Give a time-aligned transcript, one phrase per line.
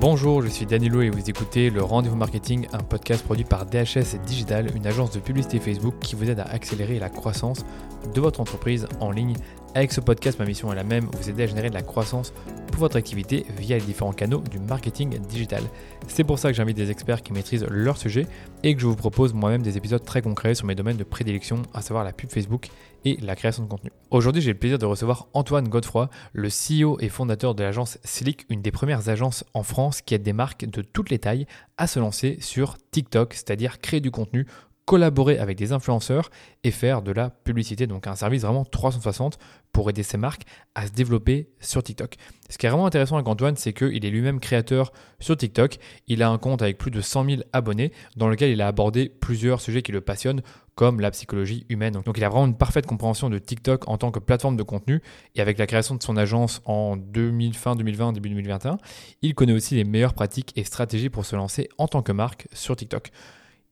[0.00, 4.16] Bonjour, je suis Danilo et vous écoutez le Rendez-vous Marketing, un podcast produit par DHS
[4.24, 7.66] Digital, une agence de publicité Facebook qui vous aide à accélérer la croissance
[8.14, 9.36] de votre entreprise en ligne.
[9.72, 12.32] Avec ce podcast, ma mission est la même, vous aider à générer de la croissance
[12.72, 15.62] pour votre activité via les différents canaux du marketing digital.
[16.08, 18.26] C'est pour ça que j'invite des experts qui maîtrisent leur sujet
[18.64, 21.62] et que je vous propose moi-même des épisodes très concrets sur mes domaines de prédilection,
[21.72, 22.68] à savoir la pub Facebook
[23.04, 23.92] et la création de contenu.
[24.10, 28.46] Aujourd'hui, j'ai le plaisir de recevoir Antoine Godefroy, le CEO et fondateur de l'agence Slick,
[28.50, 31.46] une des premières agences en France qui aide des marques de toutes les tailles
[31.78, 34.46] à se lancer sur TikTok, c'est-à-dire créer du contenu
[34.90, 36.32] collaborer avec des influenceurs
[36.64, 37.86] et faire de la publicité.
[37.86, 39.38] Donc un service vraiment 360
[39.70, 40.42] pour aider ces marques
[40.74, 42.16] à se développer sur TikTok.
[42.48, 45.78] Ce qui est vraiment intéressant avec Antoine, c'est qu'il est lui-même créateur sur TikTok.
[46.08, 49.08] Il a un compte avec plus de 100 000 abonnés dans lequel il a abordé
[49.08, 50.42] plusieurs sujets qui le passionnent
[50.74, 51.94] comme la psychologie humaine.
[52.04, 55.02] Donc il a vraiment une parfaite compréhension de TikTok en tant que plateforme de contenu
[55.36, 58.78] et avec la création de son agence en 2000, fin 2020, début 2021,
[59.22, 62.48] il connaît aussi les meilleures pratiques et stratégies pour se lancer en tant que marque
[62.52, 63.12] sur TikTok.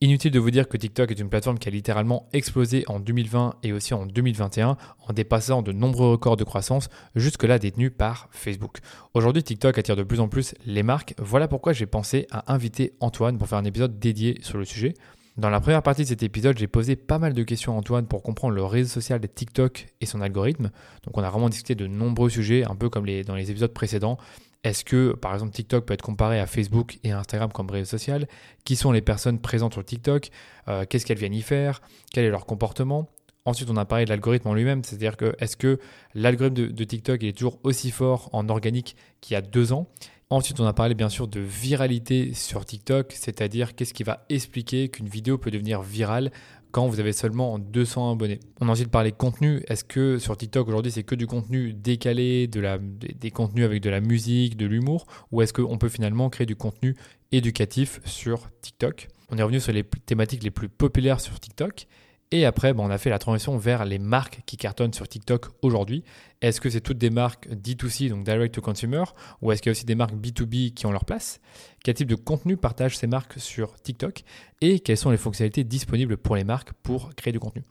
[0.01, 3.57] Inutile de vous dire que TikTok est une plateforme qui a littéralement explosé en 2020
[3.65, 4.77] et aussi en 2021
[5.09, 8.79] en dépassant de nombreux records de croissance jusque-là détenus par Facebook.
[9.15, 11.15] Aujourd'hui, TikTok attire de plus en plus les marques.
[11.19, 14.95] Voilà pourquoi j'ai pensé à inviter Antoine pour faire un épisode dédié sur le sujet.
[15.37, 18.07] Dans la première partie de cet épisode, j'ai posé pas mal de questions à Antoine
[18.07, 20.71] pour comprendre le réseau social de TikTok et son algorithme.
[21.07, 24.17] Donc on a vraiment discuté de nombreux sujets, un peu comme dans les épisodes précédents.
[24.65, 28.27] Est-ce que, par exemple, TikTok peut être comparé à Facebook et Instagram comme réseau social?
[28.65, 30.31] Qui sont les personnes présentes sur TikTok?
[30.67, 31.81] Euh, Qu'est-ce qu'elles viennent y faire?
[32.13, 33.09] Quel est leur comportement?
[33.45, 35.79] Ensuite, on a parlé de l'algorithme en lui-même, c'est-à-dire que est-ce que
[36.15, 39.89] l'algorithme de, TikTok est toujours aussi fort en organique qu'il y a deux ans?
[40.29, 44.91] Ensuite, on a parlé bien sûr de viralité sur TikTok, c'est-à-dire qu'est-ce qui va expliquer
[44.91, 46.31] qu'une vidéo peut devenir virale
[46.71, 48.41] quand vous avez seulement 200 abonnés.
[48.61, 49.63] On a ensuite parlé contenu.
[49.69, 54.01] Est-ce que sur TikTok aujourd'hui c'est que du contenu décalé, des contenus avec de la
[54.01, 56.97] musique, de l'humour, ou est-ce qu'on peut finalement créer du contenu
[57.33, 59.09] éducatif sur TikTok?
[59.31, 61.87] On est revenu sur les thématiques les plus populaires sur TikTok.
[62.31, 66.05] Et après, on a fait la transition vers les marques qui cartonnent sur TikTok aujourd'hui.
[66.43, 69.05] Est-ce que c'est toutes des marques D2C, donc direct to consumer,
[69.41, 71.41] ou est-ce qu'il y a aussi des marques B2B qui ont leur place?
[71.83, 74.25] Quel type de contenu partagent ces marques sur TikTok?
[74.61, 77.65] Et quelles sont les fonctionnalités disponibles pour les marques pour créer du contenu?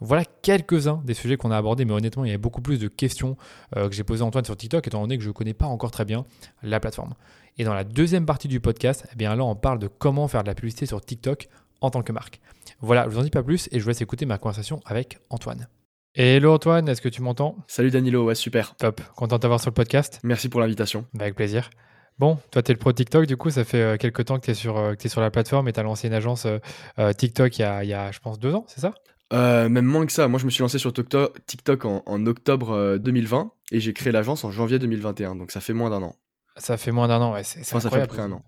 [0.00, 2.86] Voilà quelques-uns des sujets qu'on a abordés, mais honnêtement, il y a beaucoup plus de
[2.86, 3.36] questions
[3.76, 5.66] euh, que j'ai posées à Antoine sur TikTok, étant donné que je ne connais pas
[5.66, 6.24] encore très bien
[6.62, 7.14] la plateforme.
[7.58, 10.42] Et dans la deuxième partie du podcast, eh bien là, on parle de comment faire
[10.42, 11.48] de la publicité sur TikTok
[11.84, 12.40] en tant que marque.
[12.80, 15.18] Voilà, je vous en dis pas plus et je vous laisse écouter ma conversation avec
[15.30, 15.68] Antoine.
[16.14, 17.56] Hello Antoine, est-ce que tu m'entends?
[17.66, 18.76] Salut Danilo, ouais super.
[18.76, 20.20] Top, content de t'avoir sur le podcast.
[20.22, 21.06] Merci pour l'invitation.
[21.12, 21.70] Bah, avec plaisir.
[22.18, 24.44] Bon, toi tu es le pro TikTok, du coup ça fait euh, quelques temps que
[24.44, 27.12] tu es, sur, euh, es sur la plateforme et tu as lancé une agence euh,
[27.12, 28.94] TikTok il y, a, il y, a, je pense, deux ans, c'est ça?
[29.32, 33.50] Même moins que ça, moi je me suis lancé sur TikTok en, en octobre 2020
[33.72, 36.14] et j'ai créé l'agence en janvier 2021, donc ça fait moins d'un an.
[36.56, 38.42] Ça fait moins d'un an, ouais, c'est enfin, Ça fait à peu près un an.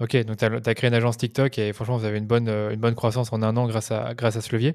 [0.00, 2.70] Ok, donc tu as, créé une agence TikTok et franchement, vous avez une bonne, euh,
[2.70, 4.74] une bonne croissance en un an grâce à, grâce à ce levier.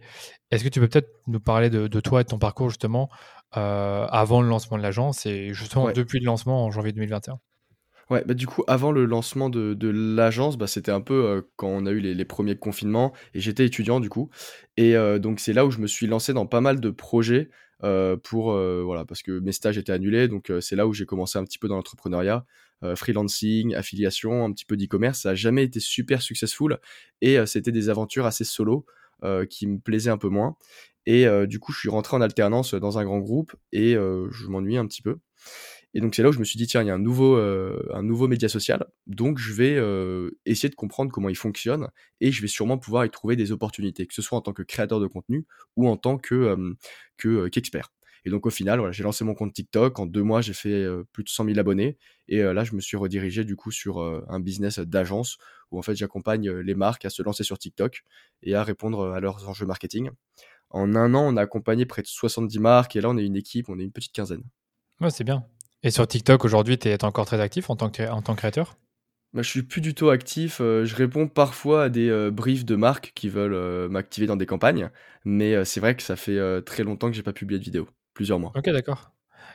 [0.52, 3.09] Est-ce que tu peux peut-être nous parler de, toi et de ton parcours justement
[3.58, 7.40] euh, avant le lancement de l'agence et justement depuis le lancement en janvier 2021
[8.12, 11.41] Ouais, bah du coup, avant le lancement de, de l'agence, bah, c'était un peu euh,
[11.56, 14.30] quand on a eu les, les, premiers confinements et j'étais étudiant du coup.
[14.78, 17.50] Et donc, c'est là où je me suis lancé dans pas mal de projets
[17.80, 20.28] pour, voilà, parce que mes stages étaient annulés.
[20.28, 22.46] Donc, c'est là où j'ai commencé un petit peu dans l'entrepreneuriat.
[22.84, 25.22] Euh, freelancing, affiliation, un petit peu d'e-commerce.
[25.22, 26.80] Ça n'a jamais été super successful
[27.22, 28.86] et euh, c'était des aventures assez solo
[29.24, 30.58] euh, qui me plaisaient un peu moins.
[31.08, 34.75] Et du coup, je suis rentré en alternance dans un grand groupe et je m'ennuie
[34.75, 35.18] un petit peu.
[35.94, 37.35] Et donc c'est là où je me suis dit tiens il y a un nouveau
[37.38, 39.80] un nouveau média social donc je vais
[40.47, 41.90] essayer de comprendre comment il fonctionne
[42.22, 44.64] et je vais sûrement pouvoir y trouver des opportunités que ce soit en tant que
[44.64, 46.75] créateur de contenu ou en tant que
[47.19, 47.94] qu'expert.
[48.25, 50.00] Et donc au final, voilà, j'ai lancé mon compte TikTok.
[50.00, 51.97] En deux mois, j'ai fait euh, plus de 100 000 abonnés.
[52.28, 55.38] Et euh, là, je me suis redirigé du coup sur euh, un business d'agence
[55.72, 58.03] où en fait j'accompagne les marques à se lancer sur TikTok
[58.41, 60.09] et à répondre à leurs enjeux marketing.
[60.72, 63.35] En un an, on a accompagné près de 70 marques et là, on est une
[63.35, 64.44] équipe, on est une petite quinzaine.
[65.00, 65.46] Ouais, c'est bien.
[65.84, 68.40] Et sur TikTok, aujourd'hui, tu es encore très actif en tant que, en tant que
[68.40, 68.76] créateur?
[69.34, 70.58] Bah, je suis plus du tout actif.
[70.59, 74.90] je réponds parfois à des briefs de marques qui veulent m'activer dans des campagnes,
[75.26, 78.40] mais c'est vrai que ça fait très longtemps que j'ai pas publié de vidéo plusieurs
[78.40, 78.52] mois.
[78.56, 79.12] Ok, d'accord.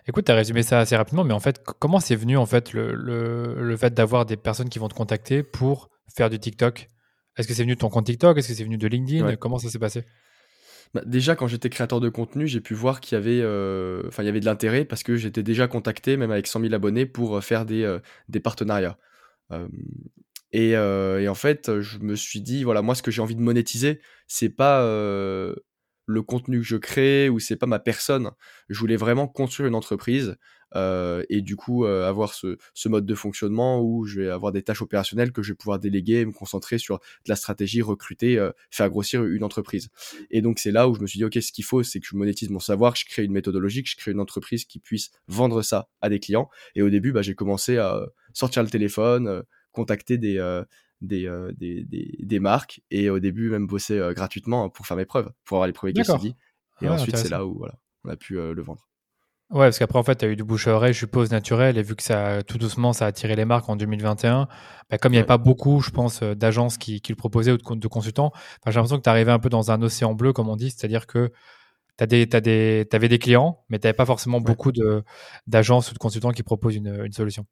[0.07, 2.73] Écoute, tu as résumé ça assez rapidement, mais en fait, comment c'est venu en fait
[2.73, 6.89] le, le, fait d'avoir des personnes qui vont te contacter pour faire du TikTok?
[7.37, 8.39] Est-ce que c'est venu de ton compte TikTok?
[8.39, 9.37] Est-ce que c'est venu de LinkedIn?
[9.37, 10.05] Comment ça s'est passé?
[10.95, 14.25] Bah, déjà, quand j'étais créateur de contenu, j'ai pu voir qu'il y avait, euh, il
[14.25, 17.37] y avait de l'intérêt parce que j'étais déjà contacté, même avec 100 000 abonnés, pour
[17.37, 18.99] euh, faire des, euh, des partenariats.
[20.53, 23.41] et, et, en fait, je me suis dit, voilà, moi, ce que j'ai envie de
[23.41, 24.85] monétiser, c'est pas
[26.11, 28.31] le contenu que je crée ou c'est pas ma personne.
[28.69, 30.37] Je voulais vraiment construire une entreprise
[30.77, 35.33] et du coup avoir ce, mode de fonctionnement où je vais avoir des tâches opérationnelles
[35.33, 39.43] que je vais pouvoir déléguer, me concentrer sur de la stratégie, recruter, faire grossir une
[39.43, 39.89] entreprise.
[40.31, 42.07] Et donc c'est là où je me suis dit ok, ce qu'il faut, c'est que
[42.07, 44.79] je monétise mon savoir, que je crée une méthodologie, que je crée une entreprise qui
[44.79, 46.49] puisse vendre ça à des clients.
[46.75, 49.43] Et au début, bah, j'ai commencé à sortir le téléphone,
[49.73, 50.39] contacter des
[51.03, 55.07] euh, des, des, des, marques et au début même bosser euh, gratuitement pour faire mes
[55.07, 56.37] preuves, pour avoir les premiers case studies.
[56.83, 57.75] Et ah, ensuite, c'est là où voilà,
[58.05, 58.87] on a pu euh, le vendre.
[59.51, 61.79] Ouais, parce qu'après, en fait, tu as eu du bouche à oreille, je suppose, naturel,
[61.79, 64.47] et vu que ça, tout doucement, ça a attiré les marques en 2021,
[64.91, 67.57] bah, comme il n'y avait pas beaucoup, je pense, d'agences qui, qui, le proposaient ou
[67.57, 68.31] de, consultants,
[68.67, 71.07] j'ai l'impression que tu arrivais un peu dans un océan bleu, comme on dit, c'est-à-dire
[71.07, 71.33] que
[71.99, 72.27] tu avais
[73.09, 74.71] des clients, mais tu n'avais pas forcément beaucoup
[75.49, 77.47] d'agences ou de consultants qui proposent une, une solution.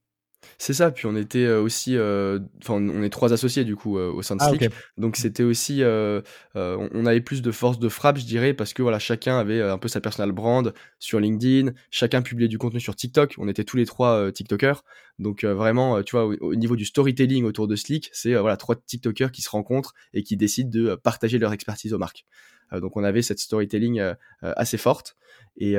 [0.57, 3.99] C'est ça, puis on était euh, aussi, euh, enfin, on est trois associés du coup
[3.99, 7.89] euh, au sein de ah, Slick, donc c'était aussi, on avait plus de force de
[7.89, 11.73] frappe, je dirais, parce que voilà, chacun avait un peu sa personal brand sur LinkedIn,
[11.91, 14.85] chacun publiait du contenu sur TikTok, on était tous les trois TikTokers,
[15.19, 19.33] donc vraiment, tu vois, au, niveau du storytelling autour de Slick, c'est voilà trois TikTokers
[19.33, 22.25] qui se rencontrent et qui décident de partager leur expertise aux marques.
[22.73, 24.03] Donc on avait cette storytelling
[24.43, 25.17] assez forte,
[25.57, 25.77] et,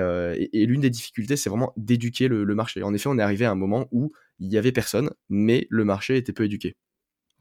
[0.65, 2.83] l'une des difficultés, c'est vraiment d'éduquer le, le marché.
[2.83, 5.85] En effet, on est arrivé à un moment où il y avait personne, mais le
[5.85, 6.75] marché était peu éduqué.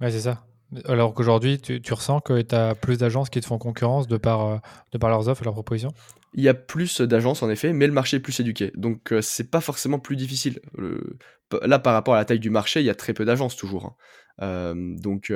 [0.01, 0.45] Ouais, c'est ça.
[0.85, 4.47] Alors qu'aujourd'hui, tu, ressens que tu as plus d'agences qui te font concurrence de par,
[4.47, 4.57] euh,
[4.93, 5.93] de par leurs offres et leurs propositions?
[6.35, 8.71] Il y a plus d'agences en effet, mais le marché est plus éduqué.
[8.75, 10.61] Donc euh, c'est pas forcément plus difficile.
[11.63, 13.87] Là, par rapport à la taille du marché, il y a très peu d'agences toujours.
[13.87, 13.95] Hein.
[14.41, 15.33] Donc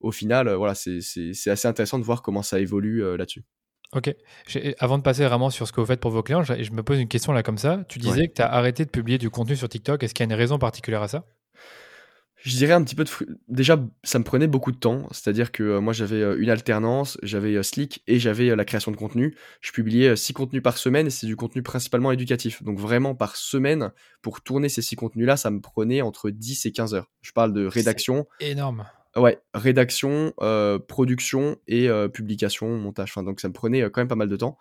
[0.00, 0.98] au final, voilà, c'est
[1.46, 3.44] assez intéressant de voir comment ça évolue là-dessus.
[3.92, 4.14] Ok.
[4.78, 7.00] Avant de passer vraiment sur ce que vous faites pour vos clients, je me pose
[7.00, 7.84] une question là comme ça.
[7.88, 10.02] Tu disais que tu as arrêté de publier du contenu sur TikTok.
[10.02, 11.24] Est-ce qu'il y a une raison particulière à ça?
[12.42, 13.10] Je dirais un petit peu de
[13.48, 15.06] déjà ça me prenait beaucoup de temps.
[15.10, 18.90] C'est-à-dire que euh, moi j'avais euh, une alternance j'avais euh, Slick et j'avais la création
[18.90, 19.36] de contenu.
[19.60, 22.62] Je publiais six contenus par semaine et c'est du contenu principalement éducatif.
[22.62, 23.92] Donc vraiment par semaine
[24.22, 27.10] pour tourner ces six contenus là ça me prenait entre 10 et 15 heures.
[27.20, 28.26] Je parle de rédaction.
[28.40, 28.86] Énorme.
[29.16, 30.32] Ouais, rédaction,
[30.86, 33.10] production et publication, montage.
[33.10, 34.56] Enfin, donc ça me prenait quand même pas mal de temps.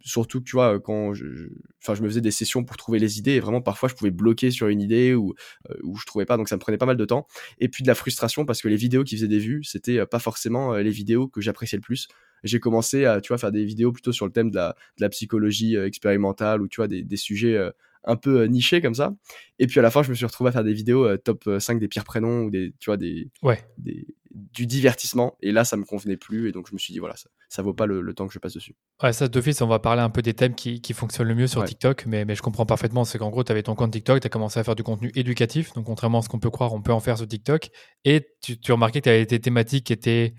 [0.00, 3.32] Surtout que tu vois, quand je, je me faisais des sessions pour trouver les idées
[3.32, 5.34] et vraiment parfois je pouvais bloquer sur une idée ou
[5.82, 7.26] où je trouvais pas, donc ça me prenait pas mal de temps.
[7.58, 10.18] Et puis de la frustration parce que les vidéos qui faisaient des vues, c'était pas
[10.18, 12.08] forcément les vidéos que j'appréciais le plus.
[12.44, 15.02] J'ai commencé à, tu vois, faire des vidéos plutôt sur le thème de la, de
[15.02, 17.58] la psychologie expérimentale ou tu vois des, des sujets
[18.08, 19.14] un peu euh, niché comme ça.
[19.58, 21.48] Et puis à la fin, je me suis retrouvé à faire des vidéos euh, top
[21.58, 23.62] 5 euh, des pires prénoms ou des, tu vois, des, ouais.
[23.76, 25.36] des, du divertissement.
[25.42, 26.48] Et là, ça me convenait plus.
[26.48, 28.38] Et donc, je me suis dit, voilà, ça, ça vaut pas le, temps que je
[28.38, 28.74] passe dessus.
[29.02, 31.46] Ouais, ça, d'office, on va parler un peu des thèmes qui, qui fonctionnent le mieux
[31.46, 32.06] sur TikTok.
[32.06, 33.04] Mais, mais je comprends parfaitement.
[33.04, 35.12] C'est qu'en gros, tu avais ton compte TikTok, tu as commencé à faire du contenu
[35.14, 35.74] éducatif.
[35.74, 37.68] Donc, contrairement à ce qu'on peut croire, on peut en faire sur TikTok.
[38.06, 40.34] Et tu, tu remarquais que tu avais des thématiques qui étaient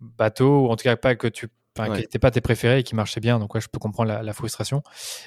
[0.00, 2.94] bateau, ou en tout cas pas que tu qui n'étaient pas tes préférés et qui
[2.94, 3.38] marchaient bien.
[3.38, 4.82] Donc, ouais, je peux comprendre la, frustration.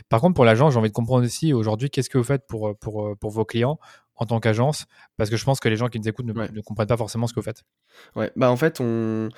[0.09, 2.77] Par contre, pour l'agence, j'ai envie de comprendre aussi aujourd'hui, qu'est-ce que vous faites pour,
[2.77, 3.79] pour, pour vos clients
[4.15, 4.85] en tant qu'agence?
[5.17, 7.27] Parce que je pense que les gens qui nous écoutent ne, ne, comprennent pas forcément
[7.27, 7.63] ce que vous faites.
[8.15, 9.29] Ouais, bah en fait, on,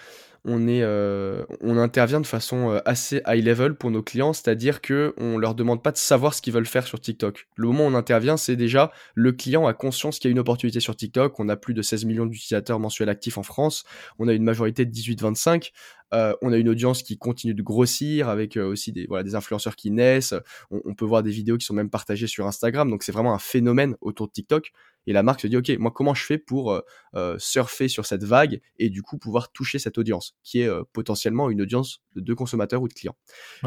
[0.46, 4.82] on, est, euh, on intervient de façon euh, assez high level pour nos clients, c'est-à-dire
[4.82, 7.48] que on leur demande pas de savoir ce qu'ils veulent faire sur TikTok.
[7.56, 10.40] Le moment où on intervient, c'est déjà le client a conscience qu'il y a une
[10.40, 11.40] opportunité sur TikTok.
[11.40, 13.84] On a plus de 16 millions d'utilisateurs mensuels actifs en France.
[14.20, 15.72] On a une majorité de 18-25.
[16.14, 19.76] Euh, on a une audience qui continue de grossir avec aussi des, voilà, des influenceurs
[19.76, 20.34] qui naissent.
[20.72, 22.90] On, on, peut voir des vidéos qui sont même partagées sur Instagram.
[22.90, 24.72] Donc c'est vraiment un phénomène autour de TikTok.
[25.08, 26.82] Et la marque se dit, OK, moi, comment je fais pour euh,
[27.16, 30.84] euh, surfer sur cette vague et du coup pouvoir toucher cette audience, qui est euh,
[30.92, 33.16] potentiellement une audience de consommateurs ou de clients.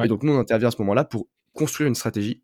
[0.02, 2.42] Et donc, nous, on intervient à ce moment-là pour construire une stratégie,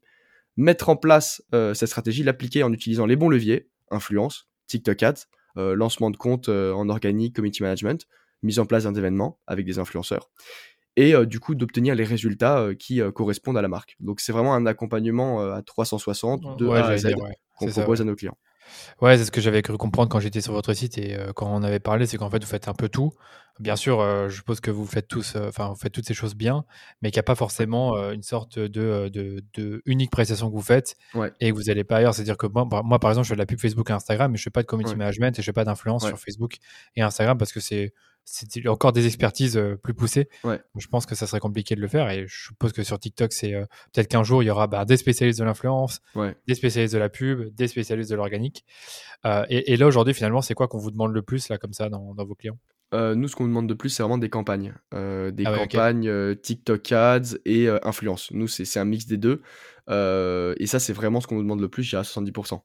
[0.57, 5.27] mettre en place cette stratégie, l'appliquer en utilisant les bons leviers, influence, TikTok Ads,
[5.57, 8.07] lancement de compte en organique, community management,
[8.43, 10.31] mise en place d'un événement avec des influenceurs
[10.97, 13.97] et du coup d'obtenir les résultats qui correspondent à la marque.
[14.01, 17.13] Donc c'est vraiment un accompagnement à 360 de A à Z
[17.59, 18.37] qu'on propose à nos clients.
[19.01, 21.49] Ouais, c'est ce que j'avais cru comprendre quand j'étais sur votre site et euh, quand
[21.49, 23.13] on avait parlé, c'est qu'en fait vous faites un peu tout.
[23.59, 26.15] Bien sûr, euh, je suppose que vous faites tous, euh, enfin vous faites toutes ces
[26.15, 26.65] choses bien,
[27.01, 30.97] mais qu'il n'y a pas forcément une sorte de, de, unique prestation que vous faites
[31.41, 32.15] et que vous n'allez pas ailleurs.
[32.15, 34.39] C'est-à-dire que moi, moi, par exemple, je fais de la pub Facebook et Instagram, mais
[34.39, 36.57] je fais pas de community management et je fais pas d'influence sur Facebook
[36.95, 37.93] et Instagram parce que c'est
[38.67, 40.29] encore des expertises euh, plus poussées.
[40.45, 43.33] Je pense que ça serait compliqué de le faire et je suppose que sur TikTok,
[43.33, 46.01] c'est euh, peut-être qu'un jour, il y aura bah, des spécialistes de l'influence,
[46.47, 48.65] des spécialistes de la pub, des spécialistes de l'organique.
[49.25, 51.89] Euh, et, là, aujourd'hui, finalement, c'est quoi qu'on vous demande le plus, là, comme ça,
[51.89, 52.59] dans, vos clients?
[52.93, 54.75] Nous, ce qu'on nous demande de plus, c'est vraiment des campagnes.
[54.93, 58.31] des ah campagnes TikTok Ads et influence.
[58.33, 59.43] Nous, c'est un mix des deux.
[59.89, 62.61] et ça, c'est vraiment ce qu'on nous demande le plus, j'ai à 70%.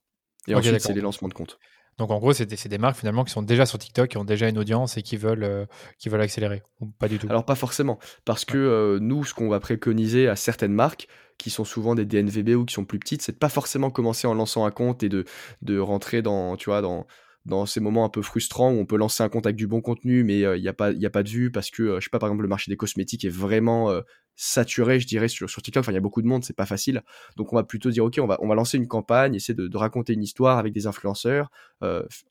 [0.48, 1.60] Et ensuite, c'est les lancements de compte.
[1.98, 4.50] Donc en gros, c'est des, marques finalement qui sont déjà sur TikTok, qui ont déjà
[4.50, 5.66] une audience et qui veulent, euh,
[6.00, 6.64] qui veulent accélérer.
[6.80, 7.28] Ou pas du tout?
[7.30, 11.50] Alors pas forcément, parce que euh, nous, ce qu'on va préconiser à certaines marques qui
[11.50, 14.34] sont souvent des DNVB ou qui sont plus petites, c'est de pas forcément commencer en
[14.34, 15.26] lançant un compte et de,
[15.62, 17.06] de rentrer dans, tu vois, dans,
[17.46, 19.82] dans ces moments un peu frustrants où on peut lancer un compte avec du bon
[19.82, 22.10] contenu, mais il n'y a, pas, y a pas de vue parce que, je sais
[22.10, 23.92] pas, par exemple, le marché des cosmétiques est vraiment
[24.36, 25.82] saturé, je dirais, sur, sur TikTok.
[25.82, 27.02] Enfin, il y a beaucoup de monde, c'est pas facile.
[27.38, 29.78] Donc, on va plutôt dire, OK, on va, on va lancer une campagne, essayer de,
[29.78, 31.50] raconter une histoire avec des influenceurs,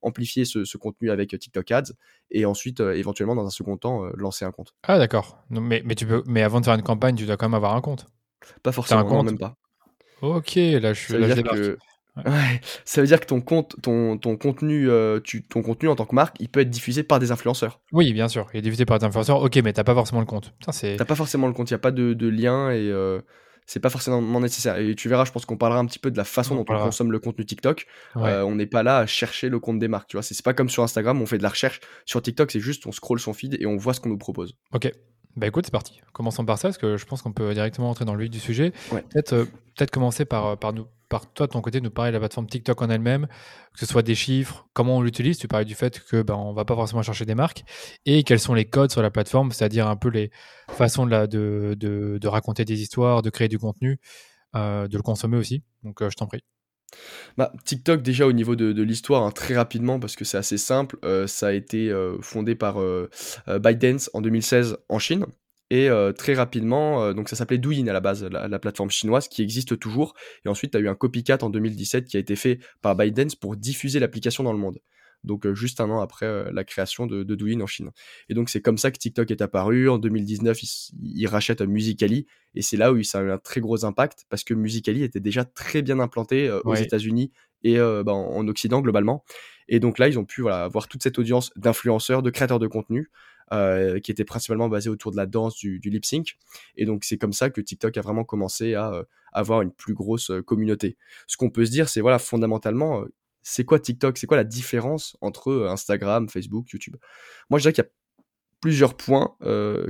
[0.02, 1.92] amplifier ce, contenu avec TikTok Ads,
[2.30, 4.74] et ensuite, éventuellement, dans un second temps, lancer un compte.
[4.84, 5.44] Ah, d'accord.
[5.50, 7.74] Mais, mais, tu peux, mais avant de faire une campagne, tu dois quand même avoir
[7.74, 8.06] un compte.
[8.62, 9.56] Pas forcément, un compte même pas.
[10.22, 11.14] Ok, là, je suis
[12.26, 12.60] Ouais.
[12.84, 16.06] Ça veut dire que ton compte, ton, ton contenu, euh, tu, ton contenu en tant
[16.06, 17.80] que marque, il peut être diffusé par des influenceurs.
[17.92, 19.42] Oui, bien sûr, il est diffusé par des influenceurs.
[19.42, 20.54] Ok, mais t'as pas forcément le compte.
[20.96, 23.20] T'as pas forcément le compte, il n'y a pas de, de lien et euh,
[23.66, 24.78] c'est pas forcément nécessaire.
[24.78, 26.78] Et tu verras, je pense qu'on parlera un petit peu de la façon dont on
[26.78, 27.86] consomme le contenu TikTok.
[28.16, 30.22] Euh, on n'est pas là à chercher le compte des marques, tu vois.
[30.22, 31.80] C'est pas comme sur Instagram, on fait de la recherche.
[32.04, 34.56] Sur TikTok, c'est juste on scroll son feed et on voit ce qu'on nous propose.
[34.72, 34.90] Ok.
[35.36, 36.00] Bah écoute, c'est parti.
[36.12, 38.40] Commençons par ça, parce que je pense qu'on peut directement entrer dans le vif du
[38.40, 38.72] sujet.
[38.90, 39.46] Peut-être
[39.76, 42.46] peut commencer par, par nous par toi de ton côté nous parler de la plateforme
[42.46, 43.26] TikTok en elle-même,
[43.74, 45.38] que ce soit des chiffres, comment on l'utilise.
[45.38, 47.64] Tu parlais du fait que ben on va pas forcément chercher des marques
[48.06, 50.30] et quels sont les codes sur la plateforme, c'est-à-dire un peu les
[50.68, 53.98] façons de, la, de, de, raconter des histoires, de créer du contenu,
[54.54, 55.64] euh, de le consommer aussi.
[55.82, 56.44] Donc euh, je t'en prie.
[57.36, 60.96] Bah, TikTok déjà au niveau de, l'histoire hein, très rapidement parce que c'est assez simple
[61.04, 62.78] euh, ça a été fondé par
[63.46, 65.26] ByteDance en 2016 en Chine
[65.70, 69.28] et euh, très rapidement, euh, donc ça s'appelait Douyin à la base, la, plateforme chinoise
[69.28, 70.14] qui existe toujours.
[70.44, 73.36] Et ensuite, tu as eu un copycat en 2017 qui a été fait par ByteDance
[73.36, 74.78] pour diffuser l'application dans le monde.
[75.24, 77.90] Donc euh, juste un an après la création de, de, Douyin en Chine.
[78.28, 79.88] Et donc c'est comme ça que TikTok est apparu.
[79.88, 80.58] En 2019,
[81.02, 84.44] il, rachète Musicali et c'est là où ça a eu un très gros impact parce
[84.44, 89.24] que Musicali était déjà très bien implanté aux États-Unis et bah, en Occident globalement.
[89.68, 92.66] Et donc là, ils ont pu voilà, avoir toute cette audience d'influenceurs, de créateurs de
[92.66, 93.10] contenu
[93.52, 96.36] euh, qui était principalement basé autour de la danse, du, lip sync.
[96.76, 99.92] Et donc c'est comme ça que TikTok a vraiment commencé à euh, avoir une plus
[99.92, 100.96] grosse euh, communauté.
[101.26, 103.04] Ce qu'on peut se dire, c'est voilà fondamentalement,
[103.42, 104.18] c'est quoi TikTok?
[104.18, 106.96] C'est quoi la différence entre Instagram, Facebook, YouTube?
[107.48, 107.90] Moi je dirais qu'il y a
[108.60, 109.36] plusieurs points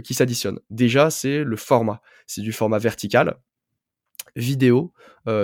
[0.05, 0.61] qui s'additionnent.
[0.71, 2.01] Déjà, c'est le format.
[2.27, 3.41] C'est du format vertical,
[4.37, 4.93] vidéo,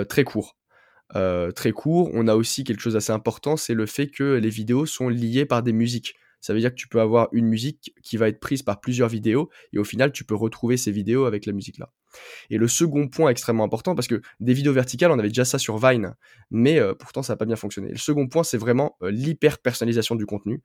[0.07, 0.55] très court.
[1.13, 2.09] très court.
[2.13, 5.45] On a aussi quelque chose d'assez important, c'est le fait que les vidéos sont liées
[5.45, 6.15] par des musiques.
[6.39, 9.09] Ça veut dire que tu peux avoir une musique qui va être prise par plusieurs
[9.09, 11.91] vidéos et au final, tu peux retrouver ces vidéos avec la musique là.
[12.49, 15.59] Et le second point extrêmement important, parce que des vidéos verticales, on avait déjà ça
[15.59, 16.15] sur Vine,
[16.51, 17.89] mais euh, pourtant ça n'a pas bien fonctionné.
[17.89, 20.61] Le second point, c'est vraiment euh, l'hyper personnalisation du contenu.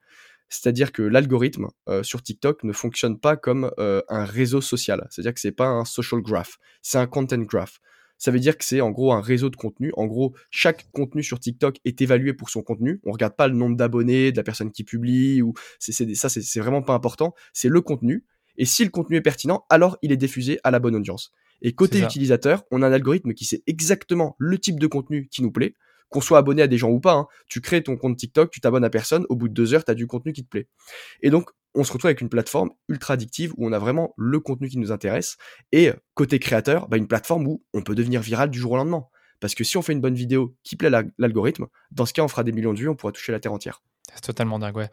[0.48, 5.06] C'est-à-dire que l'algorithme euh, sur TikTok ne fonctionne pas comme un réseau social.
[5.10, 7.80] C'est-à-dire que c'est pas un social graph, c'est un content graph.
[8.22, 9.92] Ça veut dire que c'est en gros un réseau de contenu.
[9.96, 13.00] En gros, chaque contenu sur TikTok est évalué pour son contenu.
[13.04, 16.60] On regarde pas le nombre d'abonnés de la personne qui publie ou c'est, ça, c'est
[16.60, 17.34] vraiment pas important.
[17.52, 18.24] C'est le contenu.
[18.62, 21.32] Et si le contenu est pertinent, alors il est diffusé à la bonne audience.
[21.62, 25.42] Et côté utilisateur, on a un algorithme qui sait exactement le type de contenu qui
[25.42, 25.74] nous plaît
[26.10, 27.26] qu'on soit abonné à des gens ou pas, hein.
[27.48, 29.90] tu crées ton compte TikTok, tu t'abonnes à personne, au bout de deux heures, tu
[29.90, 30.68] as du contenu qui te plaît.
[31.22, 34.38] Et donc, on se retrouve avec une plateforme ultra addictive où on a vraiment le
[34.38, 35.38] contenu qui nous intéresse.
[35.72, 39.06] Et côté créateur, bah, une plateforme où on peut devenir viral du jour au lendemain.
[39.40, 42.28] Parce que si on fait une bonne vidéo qui plaît l'algorithme, dans ce cas, on
[42.28, 43.82] fera des millions de vues, on pourra toucher la Terre entière.
[44.14, 44.90] C'est totalement dingue, ouais.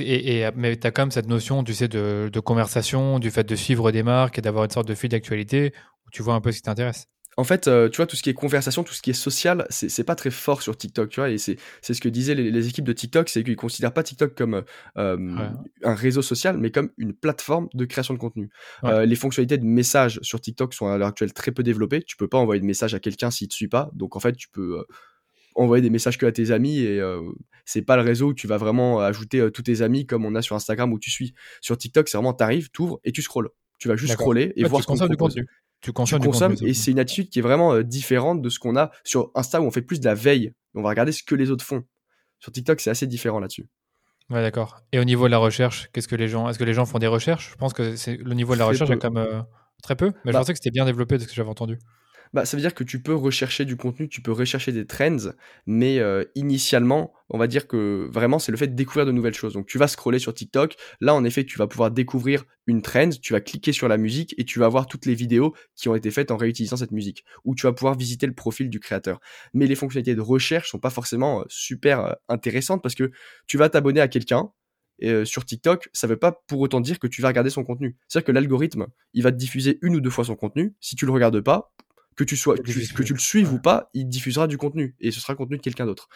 [0.00, 3.44] et, mais tu as quand même cette notion, tu sais, de, de conversation, du fait
[3.44, 5.72] de suivre des marques et d'avoir une sorte de fil d'actualité
[6.06, 7.08] où tu vois un peu ce qui t'intéresse
[7.38, 9.64] en fait, euh, tu vois, tout ce qui est conversation, tout ce qui est social,
[9.70, 12.84] c'est pas très fort sur TikTok, tu vois, et c'est ce que disaient les, équipes
[12.84, 14.64] de TikTok, c'est qu'ils considèrent pas TikTok comme
[14.96, 15.48] euh,
[15.84, 18.50] un réseau social, mais comme une plateforme de création de contenu.
[18.82, 22.02] Euh, les fonctionnalités de message sur TikTok sont à l'heure actuelle très peu développées.
[22.02, 24.32] Tu peux pas envoyer de message à quelqu'un s'il te suit pas, donc en fait,
[24.32, 24.84] tu peux
[25.58, 27.02] envoyer des messages que à tes amis et
[27.64, 30.42] c'est pas le réseau où tu vas vraiment ajouter tous tes amis comme on a
[30.42, 31.34] sur Instagram où tu suis.
[31.60, 33.50] Sur TikTok, c'est vraiment t'arrives, t'ouvres et tu scrolles.
[33.78, 35.46] Tu vas juste scroller et voir ce qu'on du contenu
[35.80, 38.90] tu consommes, et c'est une attitude qui est vraiment euh, différente de ce qu'on a
[39.04, 40.52] sur Insta où on fait plus de la veille.
[40.74, 41.84] On va regarder ce que les autres font.
[42.40, 43.66] Sur TikTok, c'est assez différent là-dessus.
[44.30, 44.80] Ouais, d'accord.
[44.92, 46.98] Et au niveau de la recherche, qu'est-ce que les gens, est-ce que les gens font
[46.98, 47.52] des recherches?
[47.52, 49.40] Je pense que c'est le niveau de la recherche est quand même euh,
[49.82, 51.78] très peu, mais je bah pensais que c'était bien développé de ce que j'avais entendu
[52.32, 55.32] bah, ça veut dire que tu peux rechercher du contenu, tu peux rechercher des trends,
[55.66, 59.34] mais euh, initialement, on va dire que vraiment, c'est le fait de découvrir de nouvelles
[59.34, 59.54] choses.
[59.54, 60.76] Donc, tu vas scroller sur TikTok.
[61.00, 64.34] Là, en effet, tu vas pouvoir découvrir une trend, tu vas cliquer sur la musique
[64.38, 67.24] et tu vas voir toutes les vidéos qui ont été faites en réutilisant cette musique.
[67.44, 69.20] Ou tu vas pouvoir visiter le profil du créateur.
[69.52, 73.10] Mais les fonctionnalités de recherche sont pas forcément euh, super euh, intéressantes parce que
[73.46, 74.50] tu vas t'abonner à quelqu'un,
[75.00, 77.96] et sur TikTok, ça veut pas pour autant dire que tu vas regarder son contenu.
[78.08, 80.74] C'est-à-dire que l'algorithme, il va te diffuser une ou deux fois son contenu.
[80.80, 81.72] Si tu le regardes pas,
[82.18, 85.20] que tu sois que tu le suives ou pas, il diffusera du contenu et ce
[85.20, 86.08] sera le contenu de quelqu'un d'autre.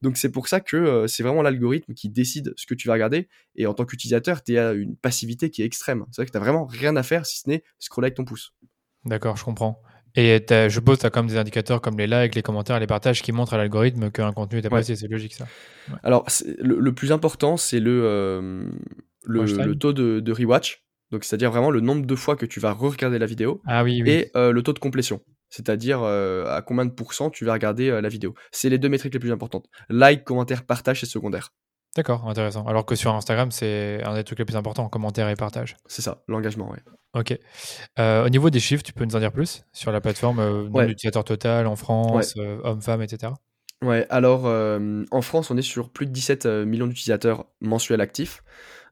[0.00, 2.94] Donc c'est pour ça que euh, c'est vraiment l'algorithme qui décide ce que tu vas
[2.94, 6.06] regarder et en tant qu'utilisateur, tu as une passivité qui est extrême.
[6.10, 8.54] C'est vrai que tu vraiment rien à faire si ce n'est scroller avec ton pouce.
[9.04, 9.82] D'accord, je comprends.
[10.16, 13.20] Et je que tu as comme des indicateurs comme les likes, les commentaires, les partages
[13.20, 14.96] qui montrent à l'algorithme qu'un contenu est apprécié.
[14.96, 15.46] C'est logique ça.
[16.02, 16.26] Alors,
[16.58, 18.64] le, plus important, c'est le, euh,
[19.24, 20.82] le, taux de, de rewatch.
[21.10, 23.60] Donc, c'est-à-dire vraiment le nombre de fois que tu vas re-regarder la vidéo.
[23.66, 24.10] Ah oui, oui.
[24.10, 25.20] Et euh, le taux de complétion.
[25.50, 28.34] C'est-à-dire euh, à combien de pourcents tu vas regarder la vidéo.
[28.52, 29.66] C'est les deux métriques les plus importantes.
[29.88, 31.52] Like, commentaire, partage, c'est secondaire.
[31.96, 32.64] D'accord, intéressant.
[32.66, 35.76] Alors que sur Instagram, c'est un des trucs les plus importants, commentaire et partage.
[35.86, 36.78] C'est ça, l'engagement, oui.
[37.14, 37.36] Ok.
[37.98, 40.64] Euh, au niveau des chiffres, tu peux nous en dire plus sur la plateforme, euh,
[40.64, 43.32] nombre d'utilisateurs total en France, euh, hommes, femmes, etc.
[43.82, 48.42] Ouais, alors en France, on est sur plus de 17 millions d'utilisateurs mensuels actifs.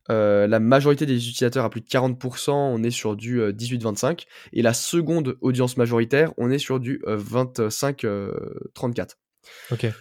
[0.09, 4.25] La majorité des utilisateurs à plus de 40%, on est sur du 18-25.
[4.53, 9.15] Et la seconde audience majoritaire, on est sur du 25-34.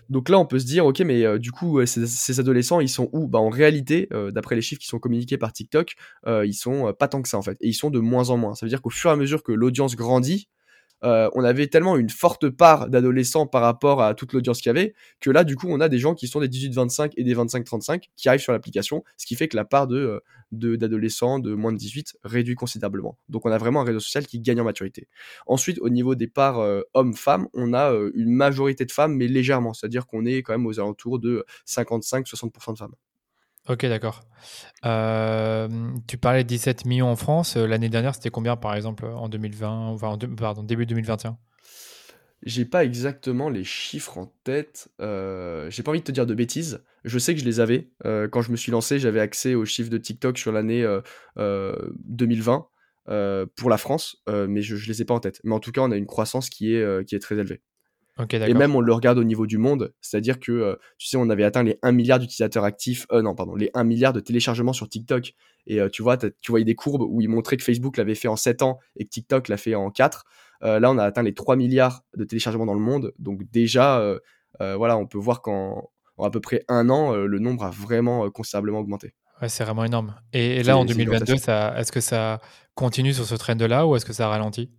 [0.10, 3.10] Donc là, on peut se dire, ok, mais euh, du coup, ces, adolescents, ils sont
[3.14, 3.28] où?
[3.28, 5.96] Bah en réalité, euh, d'après les chiffres qui sont communiqués par TikTok,
[6.26, 8.38] euh, ils sont pas tant que ça en fait, et ils sont de moins en
[8.38, 8.56] moins.
[8.56, 10.50] Ça veut dire qu'au fur et à mesure que l'audience grandit,
[11.04, 14.72] euh, on avait tellement une forte part d'adolescents par rapport à toute l'audience qu'il y
[14.72, 17.36] avait, que là, du coup, on a des gens qui sont des 18-25 et des
[17.36, 20.22] 25-35 qui arrivent sur l'application, ce qui fait que la part de,
[20.62, 23.18] euh, d'adolescents de, moins de 18 réduit considérablement.
[23.30, 25.08] Donc on a vraiment un réseau social qui gagne en maturité.
[25.46, 29.74] Ensuite, au niveau des parts euh, hommes-femmes, on a une majorité de femmes, mais légèrement,
[29.74, 32.96] c'est-à-dire qu'on est quand même aux alentours de 55-60% de femmes.
[33.70, 34.22] Ok, d'accord.
[34.86, 35.68] Euh,
[36.08, 37.58] tu parlais de 17 millions en France.
[37.58, 41.38] Euh, l'année dernière, c'était combien, par exemple, en 2020, enfin, en début 2021
[42.44, 44.88] J'ai pas exactement les chiffres en tête.
[45.02, 46.82] Euh, J'ai pas envie de te dire de bêtises.
[47.04, 47.90] Je sais que je les avais.
[48.06, 50.86] Euh, quand je me suis lancé, j'avais accès aux chiffres de TikTok sur l'année
[51.36, 52.68] 2020
[53.56, 55.42] pour la France, mais je, je les ai pas en tête.
[55.44, 57.62] Mais en tout cas, on a une croissance qui est, qui est très élevée
[58.32, 61.30] et même on le regarde au niveau du monde, c'est-à-dire que euh, tu sais on
[61.30, 64.74] avait atteint les 1 milliard d'utilisateurs actifs, euh, non pardon, les 1 milliard de téléchargements
[64.74, 65.34] sur TikTok
[65.68, 68.28] et euh, tu vois tu voyais des courbes où ils montraient que Facebook l'avait fait
[68.28, 70.26] en 7 ans et que TikTok l'a fait en 4.
[70.62, 74.04] là on a atteint les 3 milliards de téléchargements dans le monde, donc déjà
[74.60, 78.80] voilà, on peut voir qu'en à peu près un an le nombre a vraiment considérablement
[78.80, 79.14] augmenté.
[79.40, 80.16] Ouais, c'est vraiment énorme.
[80.34, 82.42] Et, là en 2022, est-ce que ça
[82.74, 84.72] continue sur ce trend là ou est-ce que ça ralentit?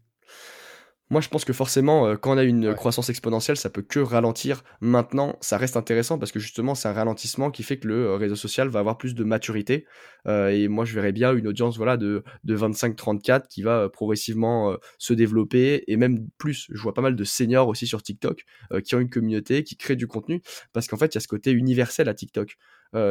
[1.10, 3.98] Moi, je pense que forcément, euh, quand on a une croissance exponentielle, ça peut que
[3.98, 4.62] ralentir.
[4.82, 8.16] Maintenant, ça reste intéressant parce que justement, c'est un ralentissement qui fait que le euh,
[8.16, 9.86] réseau social va avoir plus de maturité.
[10.26, 14.76] Euh, et moi, je verrais bien une audience voilà, de, de 25-34 qui va progressivement
[14.98, 16.66] se développer et même plus.
[16.70, 18.44] Je vois pas mal de seniors aussi sur TikTok
[18.84, 20.42] qui ont une communauté, qui créent du contenu
[20.72, 22.56] parce qu'en fait, il y a ce côté universel à TikTok.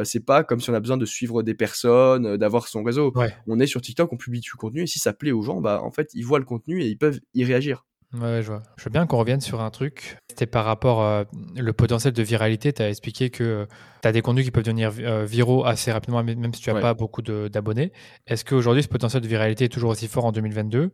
[0.03, 3.11] c'est pas comme si on a besoin de suivre des personnes, d'avoir son réseau.
[3.47, 5.81] On est sur TikTok, on publie du contenu et si ça plaît aux gens, bah
[5.81, 7.86] en fait ils voient le contenu et ils peuvent y réagir.
[8.13, 8.63] Ouais, je vois.
[8.77, 10.17] Je veux bien qu'on revienne sur un truc.
[10.29, 12.71] C'était par rapport euh, le potentiel de viralité.
[12.71, 13.65] Tu as expliqué que euh,
[14.01, 16.79] tu as des contenus qui peuvent devenir euh, viraux assez rapidement, même si tu n'as
[16.79, 17.91] pas beaucoup d'abonnés.
[18.25, 20.91] Est-ce qu'aujourd'hui, ce potentiel de viralité est toujours aussi fort en 2022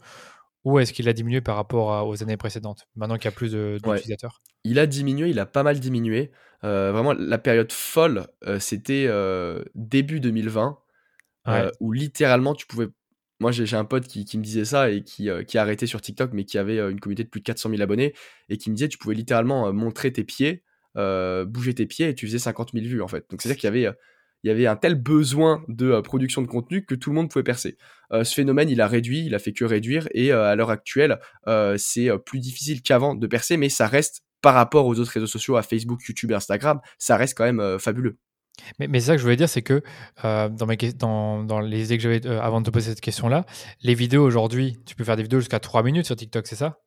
[0.65, 3.51] ou est-ce qu'il a diminué par rapport aux années précédentes, maintenant qu'il y a plus
[3.51, 4.41] d'utilisateurs?
[4.63, 6.31] Il a diminué, il a pas mal diminué.
[6.61, 8.27] vraiment, la période folle,
[8.59, 9.09] c'était
[9.75, 10.79] début 2020,
[11.81, 12.87] où littéralement tu pouvais
[13.39, 16.01] moi, j'ai un pote qui, me disait ça et qui, euh, qui a arrêté sur
[16.01, 18.13] TikTok, mais qui avait euh, une communauté de plus de 400 000 abonnés
[18.49, 20.63] et qui me disait tu pouvais littéralement euh, montrer tes pieds,
[20.95, 23.25] bouger tes pieds et tu faisais 50 000 vues en fait.
[23.29, 23.95] Donc, c'est-à-dire qu'il y avait
[24.43, 27.43] il y avait un tel besoin de production de contenu que tout le monde pouvait
[27.43, 27.77] percer.
[28.11, 31.17] ce phénomène, il a réduit, il a fait que réduire, et à l'heure actuelle,
[31.77, 35.55] c'est plus difficile qu'avant de percer, mais ça reste, par rapport aux autres réseaux sociaux,
[35.55, 38.17] à Facebook, YouTube et Instagram, ça reste quand même fabuleux.
[38.79, 39.81] Mais, mais c'est ça que je voulais dire, c'est que
[40.23, 43.01] euh, dans, mes, dans, dans, les idées que j'avais euh, avant de te poser cette
[43.01, 43.45] question-là,
[43.81, 46.79] les vidéos aujourd'hui, tu peux faire des vidéos jusqu'à 3 minutes sur TikTok, c'est ça?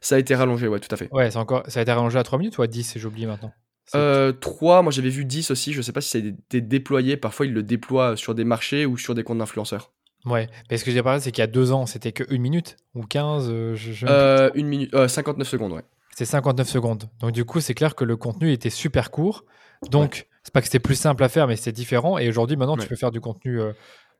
[0.00, 1.08] Ça a été rallongé, ouais, tout à fait.
[1.12, 3.52] Ouais, encore, ça a été rallongé à 3 minutes ou à 10, j'ai oublié maintenant?
[3.94, 7.16] Euh, 3, moi j'avais vu 10 aussi, je sais pas si ça a été déployé,
[7.16, 9.92] parfois ils le déploient sur des marchés ou sur des comptes d'influenceurs.
[10.26, 12.38] Ouais, mais ce que j'ai parlé, c'est qu'il y a 2 ans, c'était que 1
[12.38, 15.84] minute ou 15 euh, je, euh, une minute, 59 secondes, ouais.
[16.14, 17.04] C'est 59 secondes.
[17.20, 19.44] Donc du coup, c'est clair que le contenu était super court.
[19.90, 22.18] Donc, c'est pas que c'était plus simple à faire, mais c'est différent.
[22.18, 23.72] Et aujourd'hui, maintenant, tu peux faire du contenu euh,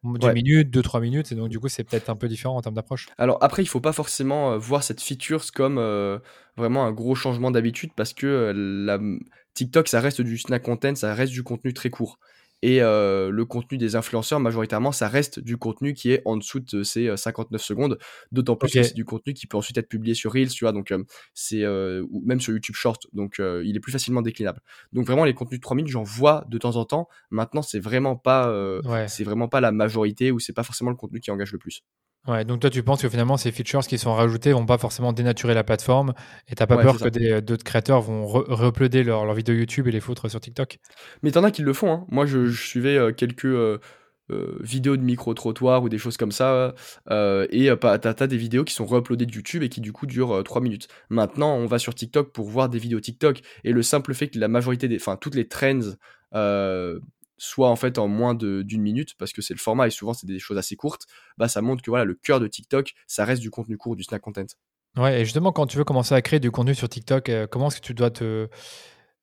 [0.03, 1.33] d'une minute, deux, trois minutes.
[1.33, 3.09] Et donc, du coup, c'est peut-être un peu différent en termes d'approche.
[3.19, 6.19] Alors, après, il faut pas forcément euh, voir cette feature comme euh,
[6.57, 8.99] vraiment un gros changement d'habitude parce que la...
[9.55, 12.21] TikTok, ça reste du snack content, ça reste du contenu très court.
[12.63, 16.59] Et euh, le contenu des influenceurs, majoritairement, ça reste du contenu qui est en dessous
[16.61, 17.99] de ces 59 euh, secondes.
[18.33, 20.73] D'autant plus que c'est du contenu qui peut ensuite être publié sur Reels, tu vois,
[20.73, 24.61] donc euh, c'est ou même sur YouTube Short, donc il est plus facilement déclinable.
[24.93, 27.09] Donc vraiment, les contenus de 3 minutes, j'en vois de temps en temps.
[27.31, 28.53] Maintenant, c'est vraiment pas,
[29.07, 31.83] c'est vraiment pas la majorité ou c'est pas forcément le contenu qui engage le plus.
[32.27, 35.13] Ouais, donc toi, tu penses que finalement, ces features qui sont rajoutés vont pas forcément
[35.13, 36.13] dénaturer la plateforme
[36.49, 40.01] et t'as pas peur que d'autres créateurs vont re leurs leur vidéos YouTube et les
[40.01, 40.79] foutre sur TikTok?
[41.23, 41.91] Mais t'en as qui le font.
[41.91, 42.07] Hein.
[42.11, 43.79] Moi, je, suivais euh, quelques, euh,
[44.61, 46.75] vidéos de micro-trottoir ou des choses comme ça.
[47.09, 50.43] et tu as, des vidéos qui sont re-uploadées de YouTube et qui du coup durent
[50.45, 50.89] 3 minutes.
[51.09, 53.41] Maintenant, on va sur TikTok pour voir des vidéos TikTok.
[53.65, 54.97] Et le simple fait que la majorité des.
[54.97, 55.95] Enfin, toutes les trends
[57.39, 60.27] soit en fait en moins d'une minute parce que c'est le format et souvent c'est
[60.27, 63.41] des choses assez courtes, bah ça montre que voilà le cœur de TikTok, ça reste
[63.41, 64.47] du contenu court, du snack content.
[64.97, 67.69] Ouais, et justement quand tu veux commencer à créer du contenu sur TikTok, euh, comment
[67.69, 68.49] est-ce que tu dois te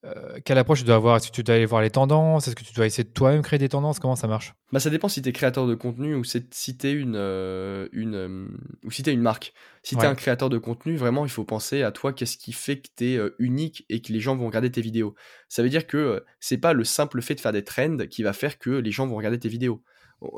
[0.05, 1.17] euh, quelle approche tu dois avoir?
[1.17, 2.47] Est-ce que tu dois aller voir les tendances?
[2.47, 3.99] Est-ce que tu dois essayer de toi-même créer des tendances?
[3.99, 4.53] Comment ça marche?
[4.71, 6.41] Bah, Ça dépend si tu es créateur de contenu ou si
[6.77, 8.47] tu es une, euh, une, euh,
[8.83, 9.53] ou si es une marque.
[9.83, 12.53] Si tu es un créateur de contenu, vraiment, il faut penser à toi, qu'est-ce qui
[12.53, 15.13] fait que tu es unique et que les gens vont regarder tes vidéos.
[15.47, 18.33] Ça veut dire que c'est pas le simple fait de faire des trends qui va
[18.33, 19.83] faire que les gens vont regarder tes vidéos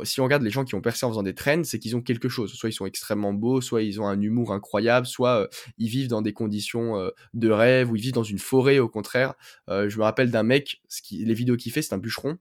[0.04, 2.02] si on regarde les gens qui ont percé en faisant des trends, c'est qu'ils ont
[2.02, 2.54] quelque chose.
[2.54, 6.08] Soit ils sont extrêmement beaux, soit ils ont un humour incroyable, soit euh, ils vivent
[6.08, 9.36] dans des conditions euh, de rêve, ou ils vivent dans une forêt au contraire.
[9.70, 12.38] Euh, je me rappelle d'un mec, ce qui, les vidéos qu'il fait, c'est un bûcheron.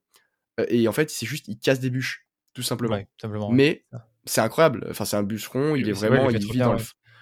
[0.68, 2.96] et en fait, c'est juste, il casse des bûches, tout simplement.
[3.53, 3.85] Mais
[4.25, 4.87] c'est incroyable.
[4.90, 6.81] Enfin, c'est un bûcheron, il est vraiment, il, vit dans, le,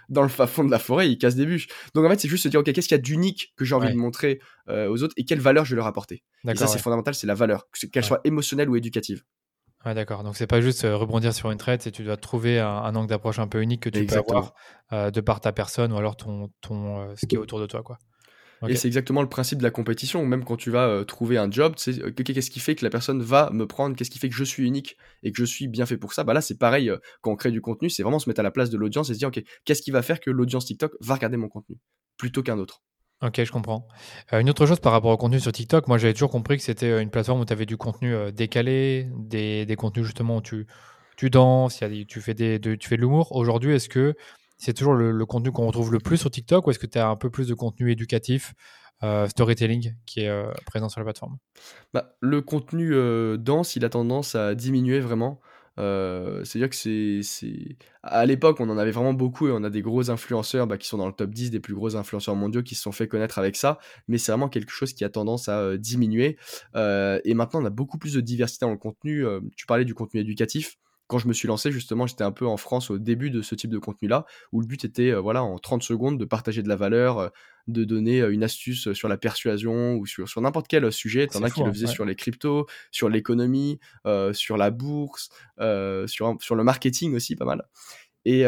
[0.08, 1.66] dans le fond de la forêt, il casse des bûches.
[1.94, 3.74] Donc en fait, c'est juste se dire, ok, qu'est-ce qu'il y a d'unique que j'ai
[3.74, 6.22] envie de montrer aux autres et quelle valeur je vais leur apporter?
[6.48, 9.24] Et ça, c'est fondamental, c'est la valeur, qu'elle soit émotionnelle ou éducative.
[9.84, 10.24] Ouais, d'accord.
[10.24, 13.08] Donc, c'est pas juste euh, rebondir sur une traite, c'est tu dois trouver un, angle
[13.08, 14.54] d'approche un peu unique que tu peux avoir
[14.92, 17.66] euh, de par ta personne ou alors ton, ton, euh, ce qui est autour de
[17.66, 17.82] toi.
[17.82, 17.98] Quoi.
[18.66, 20.24] Et c'est exactement le principe de la compétition.
[20.24, 23.50] Même quand tu vas trouver un job, c'est qu'est-ce qui fait que la personne va
[23.52, 25.98] me prendre, qu'est-ce qui fait que je suis unique et que je suis bien fait
[25.98, 26.24] pour ça?
[26.24, 28.50] Bah là, c'est pareil quand on crée du contenu, c'est vraiment se mettre à la
[28.50, 31.14] place de l'audience et se dire, ok, qu'est-ce qui va faire que l'audience TikTok va
[31.14, 31.76] regarder mon contenu
[32.16, 32.80] plutôt qu'un autre?
[33.24, 33.88] Ok, je comprends.
[34.34, 36.62] Euh, une autre chose par rapport au contenu sur TikTok, moi j'avais toujours compris que
[36.62, 40.36] c'était euh, une plateforme où tu avais du contenu euh, décalé, des, des, contenus justement
[40.36, 40.66] où tu,
[41.16, 43.34] tu danses, y a tu, fais des, de, tu fais de l'humour.
[43.34, 44.14] Aujourd'hui, est-ce que
[44.58, 47.08] c'est toujours le, contenu qu'on retrouve le plus sur TikTok ou est-ce que tu as
[47.08, 48.52] un peu plus de contenu éducatif,
[49.26, 51.36] storytelling qui est présent sur la plateforme?
[51.92, 52.94] Bah, Le contenu
[53.38, 55.40] danse, il a tendance à diminuer vraiment.
[55.78, 56.76] Euh, c'est-à-dire que
[57.22, 57.76] c'est.
[58.02, 60.86] À l'époque, on en avait vraiment beaucoup et on a des gros influenceurs bah, qui
[60.86, 63.38] sont dans le top 10 des plus gros influenceurs mondiaux qui se sont fait connaître
[63.38, 66.36] avec ça, mais c'est vraiment quelque chose qui a tendance à euh, diminuer.
[66.76, 69.24] Euh, et maintenant, on a beaucoup plus de diversité dans le contenu.
[69.56, 72.56] tu parlais du contenu éducatif quand je me suis lancé, justement, j'étais un peu en
[72.56, 75.82] France au début de ce type de contenu-là, où le but était, voilà, en 30
[75.82, 77.30] secondes, de partager de la valeur,
[77.66, 81.26] de donner une astuce sur la persuasion ou sur, sur n'importe quel sujet.
[81.26, 83.78] T'en as qui le faisaient sur les cryptos, sur l'économie,
[84.32, 87.66] sur la bourse, sur, sur le marketing aussi, pas mal.
[88.24, 88.44] Et,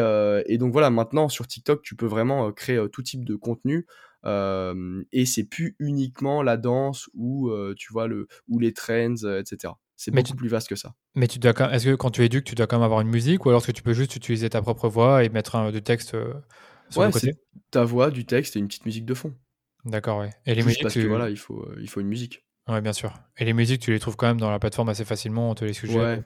[0.47, 3.85] et, donc voilà, maintenant sur TikTok, tu peux vraiment créer tout type de contenu.
[4.25, 9.73] et c'est plus uniquement la danse ou tu vois le ou les trends, etc.
[9.97, 10.93] C'est beaucoup plus vaste que ça.
[11.15, 13.45] Mais tu dois est-ce que quand tu éduques, tu dois quand même avoir une musique
[13.45, 15.81] ou alors est-ce que tu peux juste utiliser ta propre voix et mettre un, du
[15.81, 16.35] texte euh,
[16.89, 17.33] sur le côté?
[17.71, 19.33] Ta voix, du texte et une petite musique de fond.
[19.85, 20.29] D'accord, ouais.
[20.45, 22.45] Et les musiques, parce que voilà, il faut, euh, il faut une musique.
[22.67, 23.13] Ouais, bien sûr.
[23.37, 25.65] Et les musiques, tu les trouves quand même dans la plateforme assez facilement, on te
[25.65, 26.01] les suggère.
[26.01, 26.23] Ouais.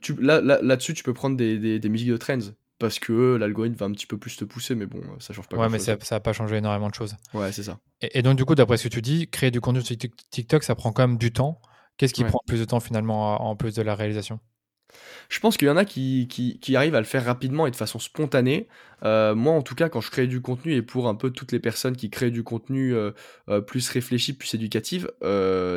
[0.00, 2.38] Tu, là, là, là-dessus, tu peux prendre des, des, des musiques de trends
[2.78, 5.56] parce que l'algorithme va un petit peu plus te pousser, mais bon, ça change pas.
[5.56, 7.16] Ouais, mais ça n'a pas changé énormément de choses.
[7.32, 7.78] Ouais, c'est ça.
[8.02, 9.96] Et, et, donc, du coup, d'après ce que tu dis, créer du contenu sur
[10.30, 11.60] TikTok, ça prend quand même du temps.
[11.98, 14.40] Qu'est-ce qui prend plus de temps finalement en plus de la réalisation?
[15.28, 17.76] Je pense qu'il y en a qui, qui, arrivent à le faire rapidement et de
[17.76, 18.68] façon spontanée.
[19.04, 21.52] Euh, moi, en tout cas, quand je crée du contenu, et pour un peu toutes
[21.52, 23.10] les personnes qui créent du contenu euh,
[23.50, 25.06] euh, plus réfléchi, plus éducatif,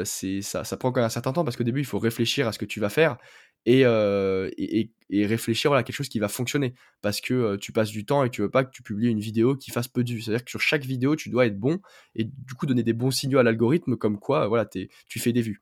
[0.05, 2.47] c'est ça, ça prend quand même un certain temps parce qu'au début, il faut réfléchir
[2.47, 3.17] à ce que tu vas faire
[3.65, 3.83] et,
[5.09, 6.73] et, réfléchir voilà, à quelque chose qui va fonctionner.
[7.01, 9.55] Parce que tu passes du temps et tu veux pas que tu publies une vidéo
[9.55, 10.21] qui fasse peu de vues.
[10.21, 11.79] C'est-à-dire que sur chaque vidéo, tu dois être bon
[12.15, 15.41] et du coup donner des bons signaux à l'algorithme comme quoi voilà, tu fais des
[15.41, 15.59] vues.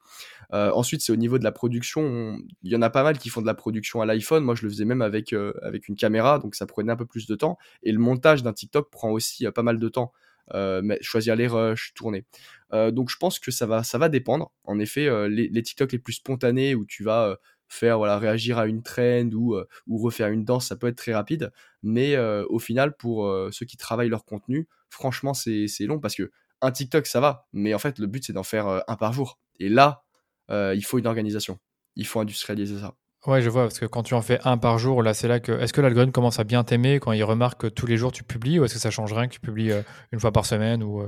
[0.52, 2.38] ensuite, c'est au niveau de la production.
[2.64, 4.44] Il y en a pas mal qui font de la production à l'iPhone.
[4.44, 7.28] Moi, je le faisais même avec, avec une caméra, donc ça prenait un peu plus
[7.28, 7.58] de temps.
[7.84, 10.14] Et le montage d'un TikTok prend aussi pas mal de temps.
[10.54, 12.26] mais choisir les rushs, tourner.
[12.72, 14.52] donc je pense que ça va, ça va dépendre.
[14.64, 17.38] En effet, les, les, TikTok les plus spontanés où tu vas
[17.70, 20.98] faire voilà réagir à une trend ou, euh, ou refaire une danse, ça peut être
[20.98, 21.52] très rapide.
[21.84, 26.16] Mais euh, au final, pour euh, ceux qui travaillent leur contenu, franchement, c'est long parce
[26.16, 27.48] que un TikTok, ça va.
[27.54, 29.40] Mais en fait, le but, c'est d'en faire un par jour.
[29.60, 30.04] Et là,
[30.50, 31.58] il faut une organisation.
[31.96, 32.96] Il faut industrialiser ça.
[33.28, 35.40] Ouais, je vois, parce que quand tu en fais un par jour, là, c'est là
[35.40, 35.54] que.
[35.54, 38.24] Est-ce que l'algorithme commence à bien t'aimer quand il remarque que tous les jours tu
[38.24, 39.72] publies, ou est-ce que ça change rien que tu publies
[40.12, 41.02] une fois par semaine ou,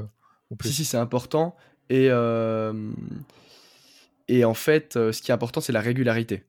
[0.50, 0.70] ou plus?
[0.70, 1.56] Si, si, c'est important.
[1.90, 2.10] Et,
[4.30, 6.46] et en fait, ce qui est important, c'est la régularité.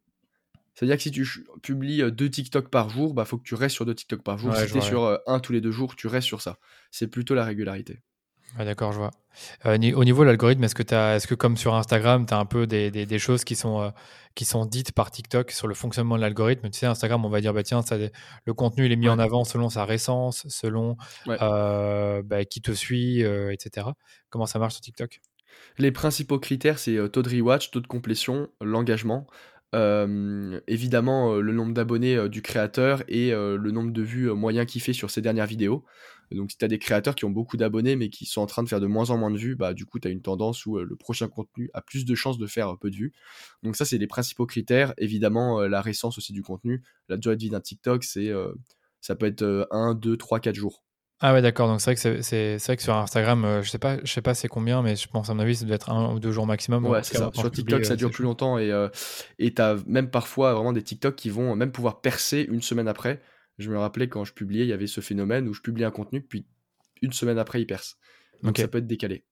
[0.74, 1.26] C'est-à-dire que si tu
[1.62, 4.54] publies deux TikTok par jour, bah faut que tu restes sur deux TikTok par jour.
[4.56, 6.58] si tu es sur un tous les deux jours, tu restes sur ça.
[6.90, 8.00] C'est plutôt la régularité.
[8.58, 9.10] d'accord, je vois.
[9.64, 12.46] au niveau de l'algorithme, est-ce que, est -ce que comme sur Instagram, tu as un
[12.46, 13.92] peu des, des, choses qui sont,
[14.34, 16.70] qui sont dites par TikTok sur le fonctionnement de l'algorithme?
[16.70, 19.18] Tu sais, Instagram, on va dire, bah, tiens, ça, le contenu il est mis en
[19.18, 23.88] avant selon sa récence, selon bah, qui te suit, etc.
[24.30, 25.20] Comment ça marche sur TikTok?
[25.78, 29.26] Les principaux critères, c'est taux de rewatch, taux de complétion, l'engagement.
[29.72, 35.10] Évidemment le nombre d'abonnés du créateur et le nombre de vues moyen qu'il fait sur
[35.10, 35.84] ses dernières vidéos.
[36.30, 38.62] Donc si tu as des créateurs qui ont beaucoup d'abonnés mais qui sont en train
[38.62, 40.64] de faire de moins en moins de vues, bah du coup tu as une tendance
[40.64, 43.12] où le prochain contenu a plus de chances de faire peu de vues.
[43.62, 44.94] Donc ça c'est les principaux critères.
[44.96, 48.30] Évidemment la récence aussi du contenu, la durée de vie d'un TikTok, c'est
[49.00, 50.84] ça peut être 1, 2, 3, 4 jours.
[51.24, 51.68] Ah ouais, d'accord.
[51.68, 54.22] Donc c'est vrai que c'est vrai que sur Instagram, euh, je sais pas, je sais
[54.22, 56.32] pas c'est combien, mais je pense à mon avis, ça doit être un ou deux
[56.32, 56.84] jours maximum.
[56.84, 57.30] Ouais, c'est ça.
[57.32, 58.88] Sur TikTok, ça euh, dure plus longtemps et euh,
[59.38, 63.22] et t'as même parfois vraiment des TikTok qui vont même pouvoir percer une semaine après.
[63.58, 65.92] Je me rappelais quand je publiais, il y avait ce phénomène où je publiais un
[65.92, 66.44] contenu, puis
[67.02, 67.98] une semaine après, il perce.
[68.42, 69.24] Donc ça peut être décalé.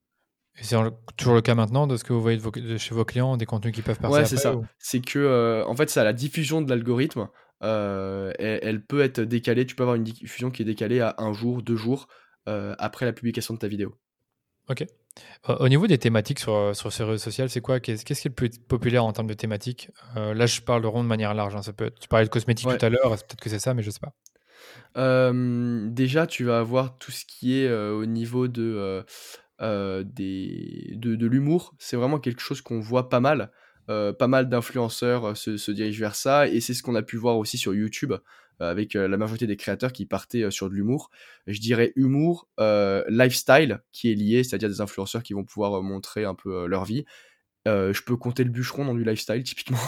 [0.59, 0.77] Et c'est
[1.17, 3.73] toujours le cas maintenant de ce que vous voyez de, chez vos clients, des contenus
[3.73, 4.55] qui peuvent percer Ouais, c'est ça.
[4.79, 7.27] C'est que, en fait, c'est à la diffusion de l'algorithme.
[7.61, 9.65] Elle, peut être décalée.
[9.65, 12.07] Tu peux avoir une diffusion qui est décalée à un jour, deux jours.
[12.47, 13.95] Euh, après la publication de ta vidéo.
[14.67, 14.85] Ok.
[15.47, 18.25] Au niveau des thématiques sur, euh, sur ces réseaux sociaux, c'est quoi Qu'est-ce qui est
[18.25, 19.91] le plus populaire en termes de thématiques?
[20.15, 21.55] Euh, Là, je parle de rond de manière large.
[21.55, 23.83] Hein, ça peut tu parlais de cosmétiques tout à l'heure, peut-être que c'est ça, mais
[23.83, 25.31] je sais pas.
[25.89, 29.05] déjà, tu vas avoir tout ce qui est au niveau de,
[29.59, 31.75] des, de, de l'humour.
[31.77, 33.51] C'est vraiment quelque chose qu'on voit pas mal.
[34.17, 37.37] Pas mal d'influenceurs se, se, dirigent vers ça, et c'est ce qu'on a pu voir
[37.37, 38.13] aussi sur YouTube.
[38.61, 41.09] Euh, avec euh, la majorité des créateurs qui partaient euh, sur de l'humour.
[41.47, 42.47] Je dirais humour,
[43.09, 47.05] lifestyle qui est lié, c'est-à-dire des influenceurs qui vont pouvoir montrer un peu leur vie.
[47.65, 49.79] je peux compter le bûcheron dans du lifestyle typiquement.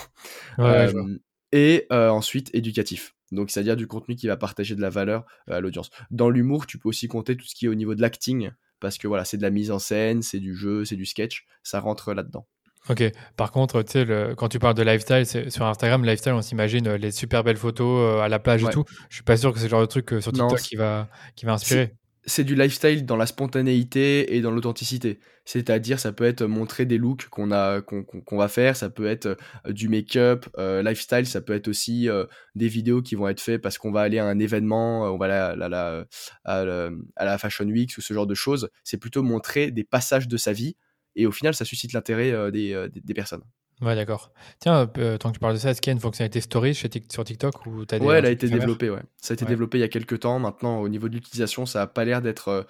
[1.51, 3.15] et ensuite éducatif.
[3.31, 5.89] Donc, c'est-à-dire du contenu qui va partager de la valeur à l'audience.
[6.11, 8.97] Dans l'humour, tu peux aussi compter tout ce qui est au niveau de l'acting, parce
[8.97, 11.79] que voilà, c'est de la mise en scène, c'est du jeu, c'est du sketch, ça
[11.79, 12.47] rentre là-dedans.
[12.89, 13.03] Ok.
[13.37, 16.97] Par contre, tu sais, quand tu parles de lifestyle, sur Instagram, lifestyle, on s'imagine euh,
[16.97, 18.83] les super belles photos euh, à la plage et tout.
[19.09, 21.07] Je suis pas sûr que c'est le genre de truc euh, sur TikTok qui va,
[21.35, 21.95] qui va inspirer.
[22.25, 25.19] C'est du lifestyle dans la spontanéité et dans l'authenticité.
[25.43, 29.35] C'est-à-dire, ça peut être montrer des looks qu'on a, qu'on va faire, ça peut être
[29.67, 32.07] du make-up, lifestyle, ça peut être aussi
[32.55, 35.25] des vidéos qui vont être faites parce qu'on va aller à un événement, on va
[35.25, 36.05] aller à
[36.45, 38.69] à la Fashion Week ou ce genre de choses.
[38.85, 40.77] C'est plutôt montrer des passages de sa vie
[41.15, 43.43] et au final, ça suscite l'intérêt euh, euh, des, des, personnes.
[43.81, 44.31] Ouais, d'accord.
[44.59, 46.73] Tiens, euh, tant que tu parles de ça, est-ce qu'il y a une fonctionnalité story
[46.75, 49.01] sur TikTok ou as Ouais, elle a été développée, ouais.
[49.17, 50.39] Ça a été développé il y a quelques temps.
[50.39, 52.67] Maintenant, au niveau de l'utilisation, ça n'a pas l'air d'être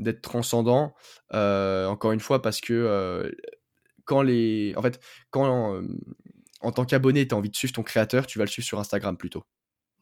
[0.00, 0.94] d'être transcendant.
[1.32, 3.32] encore une fois, parce que
[4.04, 4.74] quand les.
[4.76, 5.80] En fait, quand
[6.60, 8.80] en tant qu'abonné, tu as envie de suivre ton créateur, tu vas le suivre sur
[8.80, 9.44] Instagram plutôt.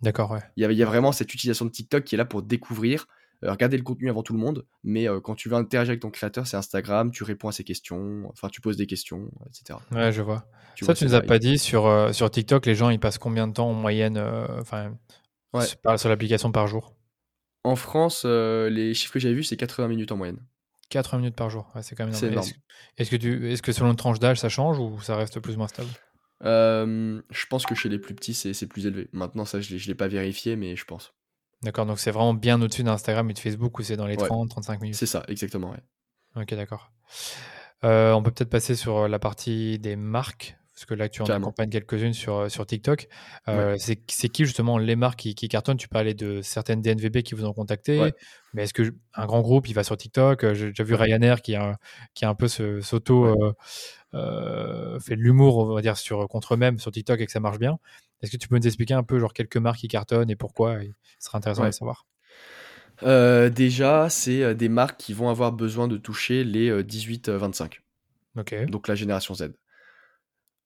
[0.01, 0.41] D'accord, ouais.
[0.57, 2.43] Il y, a, il y a vraiment cette utilisation de TikTok qui est là pour
[2.43, 3.07] découvrir
[3.45, 6.01] euh, regarder le contenu avant tout le monde, mais euh, quand tu veux interagir avec
[6.01, 9.79] ton créateur, c'est Instagram, tu réponds à ses questions, enfin tu poses des questions, etc.
[9.93, 10.47] Ouais, je vois.
[10.81, 13.47] ça, tu nous as pas dit sur, euh, sur TikTok, les gens ils passent combien
[13.47, 14.19] de temps en moyenne,
[14.59, 14.97] enfin,
[15.97, 16.95] sur, l'application par jour?
[17.63, 20.39] En France, les chiffres que j'avais vus, c'est 80 minutes en moyenne.
[20.89, 22.47] 80 minutes par jour, c'est quand même énorme.
[22.97, 25.57] Est-ce que, tu, est que selon une tranche d'âge, ça change ou ça reste plus
[25.57, 25.91] ou moins stable?
[26.41, 29.09] Je pense que chez les plus petits, c'est plus élevé.
[29.13, 31.13] Maintenant, ça, je ne l'ai pas vérifié, mais je pense.
[31.63, 34.51] D'accord, donc c'est vraiment bien au-dessus d'Instagram et de Facebook où c'est dans les 30,
[34.51, 34.97] 35 minutes?
[34.97, 35.71] C'est ça, exactement.
[35.71, 36.43] Ouais.
[36.43, 36.93] Ok, d'accord.
[37.85, 41.23] Euh, on peut peut-être passer sur euh, la partie des marques, parce que là, tu
[41.23, 43.09] en accompagnes quelques-unes sur, euh, sur TikTok.
[43.79, 45.77] C'est qui justement les marques qui, cartonnent?
[45.77, 48.13] Tu parlais de certaines DNVB qui vous ont contacté,
[48.55, 50.53] mais est-ce qu'un grand groupe, il va sur TikTok?
[50.55, 51.79] J'ai déjà vu Ryanair qui a,
[52.15, 53.35] qui a un peu ce, s'auto
[54.13, 57.59] fait de l'humour, on va dire, sur, contre eux-mêmes sur TikTok et que ça marche
[57.59, 57.79] bien.
[58.23, 60.79] Est-ce que tu peux nous expliquer un peu genre quelques marques qui cartonnent et pourquoi?
[61.19, 62.07] Ce serait intéressant de savoir.
[63.03, 67.81] Euh, déjà, c'est euh, des marques qui vont avoir besoin de toucher les 18-25.
[68.53, 69.53] Euh, Donc la génération Z.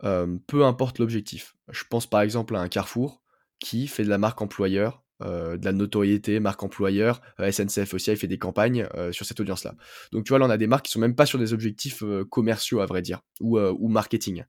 [0.03, 1.55] peu importe l'objectif.
[1.69, 3.23] Je pense par exemple à un Carrefour
[3.59, 7.21] qui fait de la marque employeur, de la notoriété, marque employeur.
[7.39, 9.75] SNCF aussi, il fait des campagnes sur cette audience-là.
[10.13, 12.03] Donc tu vois, là, on a des marques qui sont même pas sur des objectifs
[12.31, 14.45] commerciaux, à vrai dire, ou marketing.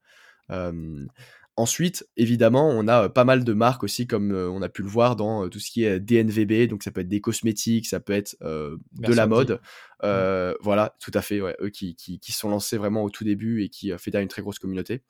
[1.57, 5.15] Ensuite, évidemment, on a pas mal de marques aussi, comme on a pu le voir
[5.15, 8.37] dans tout ce qui est DNVB, donc ça peut être des cosmétiques, ça peut être
[8.41, 9.59] de la mode.
[10.01, 13.91] Voilà, tout à fait, eux qui, qui, sont lancés vraiment au tout début et qui
[13.97, 15.01] fédèrent une très grosse communauté.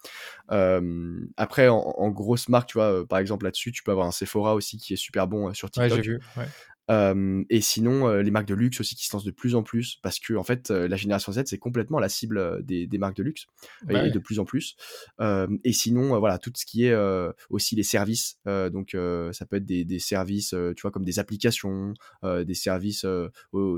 [1.38, 4.78] après, en, grosse marque, tu vois, par exemple là-dessus, tu peux avoir un Sephora aussi
[4.78, 5.92] qui est super bon sur TikTok.
[5.92, 6.20] Ouais, j'ai vu.
[6.38, 6.48] Ouais
[7.50, 10.20] et sinon, les marques de luxe aussi qui se lancent de plus en plus, parce
[10.20, 13.46] que en fait, la génération Z, c'est complètement la cible des, des marques de luxe,
[13.90, 14.76] et de plus en plus.
[15.20, 16.96] et sinon, voilà, tout ce qui est
[17.50, 18.96] aussi les services, donc
[19.32, 23.06] ça peut être des, des, services, tu vois, comme des applications, des services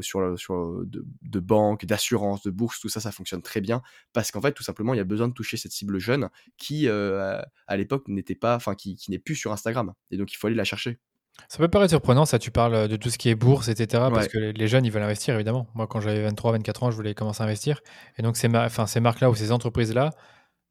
[0.01, 3.81] sur, sur de, de banque, d'assurance, de bourse, tout ça, ça fonctionne très bien,
[4.13, 6.87] parce qu'en fait, tout simplement, il y a besoin de toucher cette cible jeune qui,
[6.87, 10.47] à l'époque, n'était pas, enfin, qui, qui n'est plus sur Instagram, et donc il faut
[10.47, 10.99] aller la chercher.
[11.47, 14.05] Ça peut paraître surprenant, ça tu parles de tout ce qui est bourse, etc.
[14.13, 15.67] Parce que les jeunes, ils veulent investir, évidemment.
[15.75, 17.81] Moi, quand j'avais 23, 24 ans, je voulais commencer à investir.
[18.17, 20.11] Et donc, ces, marques-là ou ces entreprises-là,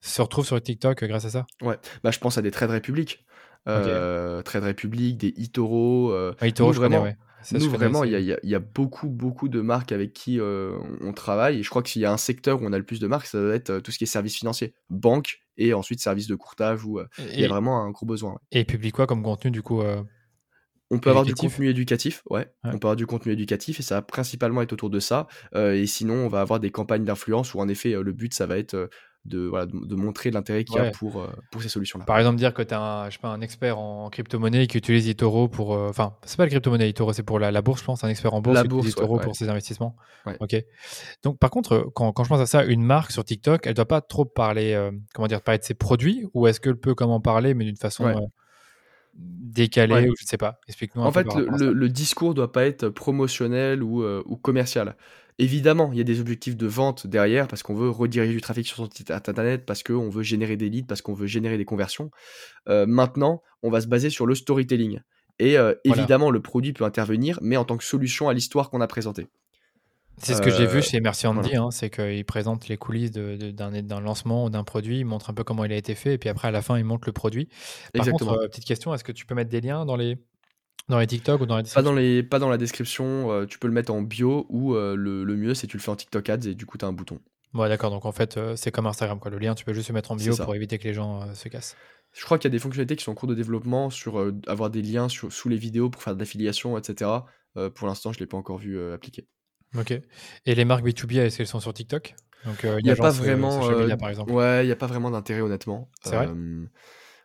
[0.01, 3.25] se retrouvent sur TikTok grâce à ça Ouais, bah, je pense à des trades républiques.
[3.69, 6.11] Euh, Trade Republic, des Itoro.
[6.11, 7.17] Euh, ah, Itoro, nous, je vraiment, connais, ouais.
[7.43, 10.13] Ça, nous, je vraiment, il y a, il y a beaucoup, beaucoup de marques avec
[10.13, 11.59] qui euh, on travaille.
[11.59, 13.07] Et je crois que s'il y a un secteur où on a le plus de
[13.07, 16.29] marques, ça doit être euh, tout ce qui est services financiers, banque et ensuite services
[16.29, 18.33] de courtage où euh, il y a vraiment un gros besoin.
[18.33, 18.39] ouais.
[18.53, 20.03] et publie quoi comme contenu, du coup euh,
[20.93, 22.41] On peut avoir du contenu éducatif, ouais.
[22.41, 22.47] Ouais.
[22.65, 25.27] On peut avoir du contenu éducatif et ça va principalement être autour de ça.
[25.55, 28.33] Euh, et sinon, on va avoir des campagnes d'influence où en effet, euh, le but,
[28.35, 28.89] ça va être euh,
[29.25, 30.91] de, voilà, de, de montrer l'intérêt qu'il y a Ouais.
[30.91, 32.05] pour, euh, pour ces solutions-là.
[32.05, 34.77] Par exemple, dire que tu as un, je sais pas, un expert en crypto-monnaie qui
[34.79, 35.75] utilise eToro pour.
[35.75, 38.09] euh, Enfin, c'est pas le crypto-monnaie, eToro, c'est pour la, la bourse, je pense, un
[38.09, 39.25] expert en bourse La qui utilise bourse, eToro ouais.
[39.25, 39.95] pour ses investissements.
[40.41, 40.57] Ok.
[41.23, 43.75] Donc, par contre, euh, quand, quand je pense à ça, une marque sur TikTok, elle
[43.75, 46.95] doit pas trop parler, euh, comment dire, parler de ses produits ou est-ce qu'elle peut
[46.97, 48.29] comment parler, mais d'une façon
[49.93, 50.09] Ouais.
[50.09, 50.59] ou je ne sais pas.
[50.69, 54.97] Explique-nous En fait, le, le- le discours doit pas être promotionnel ou, euh, ou commercial.
[55.39, 58.67] Évidemment, il y a des objectifs de vente derrière parce qu'on veut rediriger du trafic
[58.67, 61.65] sur son site internet, parce qu'on veut générer des leads, parce qu'on veut générer des
[61.65, 62.11] conversions.
[62.69, 65.01] Euh, maintenant, on va se baser sur le storytelling.
[65.39, 66.01] Et euh, Voilà.
[66.03, 69.27] évidemment, le produit peut intervenir, mais en tant que solution à l'histoire qu'on a présentée.
[70.19, 71.63] C'est ce que j'ai vu Euh, chez Merci Andy, voilà.
[71.65, 75.43] hein, c'est qu'il présente les coulisses d'un lancement ou d'un produit, il montre un peu
[75.45, 77.47] comment il a été fait, et puis après, à la fin, il montre le produit.
[77.47, 78.31] Par Exactement.
[78.33, 80.19] contre, euh, petite question, est-ce que tu peux mettre des liens dans les,
[80.89, 83.59] dans les TikTok ou dans la Pas dans, les, pas dans la description, euh, tu
[83.59, 85.97] peux le mettre en bio ou euh, le, le mieux, c'est tu le fais en
[85.97, 87.19] TikTok Ads et du coup, tu as un bouton.
[87.55, 89.31] Ouais, d'accord, donc en fait, euh, c'est comme Instagram, quoi.
[89.31, 91.49] Le lien, tu peux juste le mettre en bio pour éviter que les gens se
[91.49, 91.77] cassent.
[92.15, 94.71] Je crois qu'il y a des fonctionnalités qui sont en cours de développement sur avoir
[94.71, 97.11] des liens sur- sous les vidéos pour faire de l'affiliation, etc.
[97.75, 99.27] Pour l'instant, je ne l'ai pas encore vu appliquer.
[99.77, 99.93] Ok.
[100.47, 102.15] Et les marques B2B, est-ce qu'elles sont sur TikTok?
[102.45, 103.69] Donc, euh, Il n'y a pas euh, vraiment.
[103.69, 104.33] media, euh, par exemple.
[104.33, 105.89] ouais, il n'y a pas vraiment d'intérêt, honnêtement.
[106.03, 106.29] C'est vrai?
[106.29, 106.67] Euh,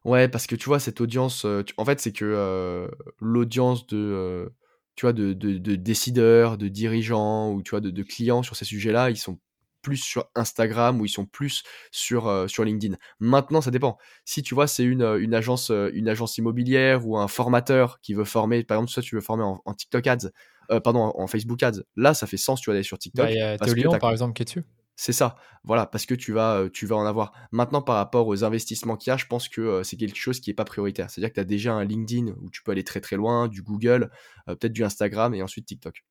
[0.06, 1.46] Ouais, parce que tu vois, cette audience.
[1.46, 4.52] euh, tu- En fait, c'est que l'audience de.
[4.96, 8.56] tu vois, de, de- de décideurs, de dirigeants ou tu vois, de, de clients sur
[8.56, 9.40] ces sujets-là, ils sont
[9.84, 12.96] plus sur Instagram ou ils sont plus sur, euh, sur LinkedIn.
[13.20, 13.98] Maintenant, ça dépend.
[14.26, 18.26] Si tu vois, c'est une, une, agence, une agence immobilière ou un formateur qui veut
[18.26, 20.30] former, par exemple, toi, tu veux former en, en TikTok Ads,
[20.72, 23.26] euh, pardon, en, Facebook Ads, là, ça fait sens, tu vas aller sur TikTok.
[23.26, 24.64] Bah, Il y a Lyon, par exemple, qui est dessus.
[24.96, 27.32] c'est ça, voilà, parce que tu vas, euh, tu vas en avoir.
[27.52, 30.40] Maintenant, par rapport aux investissements qu'il y a, je pense que euh, c'est quelque chose
[30.40, 31.10] qui n'est pas prioritaire.
[31.10, 33.62] C'est-à-dire que tu as déjà un LinkedIn où tu peux aller très très loin, du
[33.62, 34.10] Google,
[34.50, 36.04] euh, peut-être du Instagram et ensuite TikTok.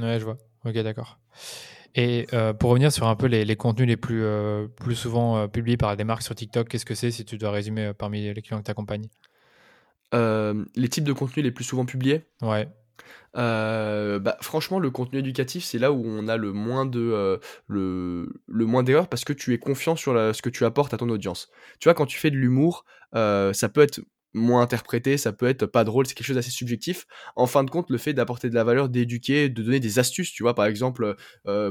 [0.00, 0.38] Ouais, je vois.
[0.64, 1.18] Ok, d'accord.
[1.94, 4.24] Et euh, pour revenir sur un peu les, les contenus les plus,
[4.76, 7.92] plus souvent publiés par des marques sur TikTok, qu'est-ce que c'est si tu dois résumer
[7.98, 9.08] parmi les clients que tu accompagnes
[10.12, 12.24] les types de contenus les plus souvent publiés?
[12.42, 12.68] Ouais,
[13.36, 17.38] Euh, bah, franchement, le contenu éducatif, c'est là où on a le moins de euh,
[17.68, 21.08] le, moins d'erreurs parce que tu es confiant sur ce que tu apportes à ton
[21.08, 21.48] audience.
[21.78, 22.84] Tu vois, quand tu fais de l'humour,
[23.14, 24.00] euh, ça peut être
[24.32, 27.06] moins interprété, ça peut être pas drôle, c'est quelque chose d'assez subjectif.
[27.34, 30.32] En fin de compte, le fait d'apporter de la valeur, d'éduquer, de donner des astuces,
[30.32, 31.16] tu vois, par exemple,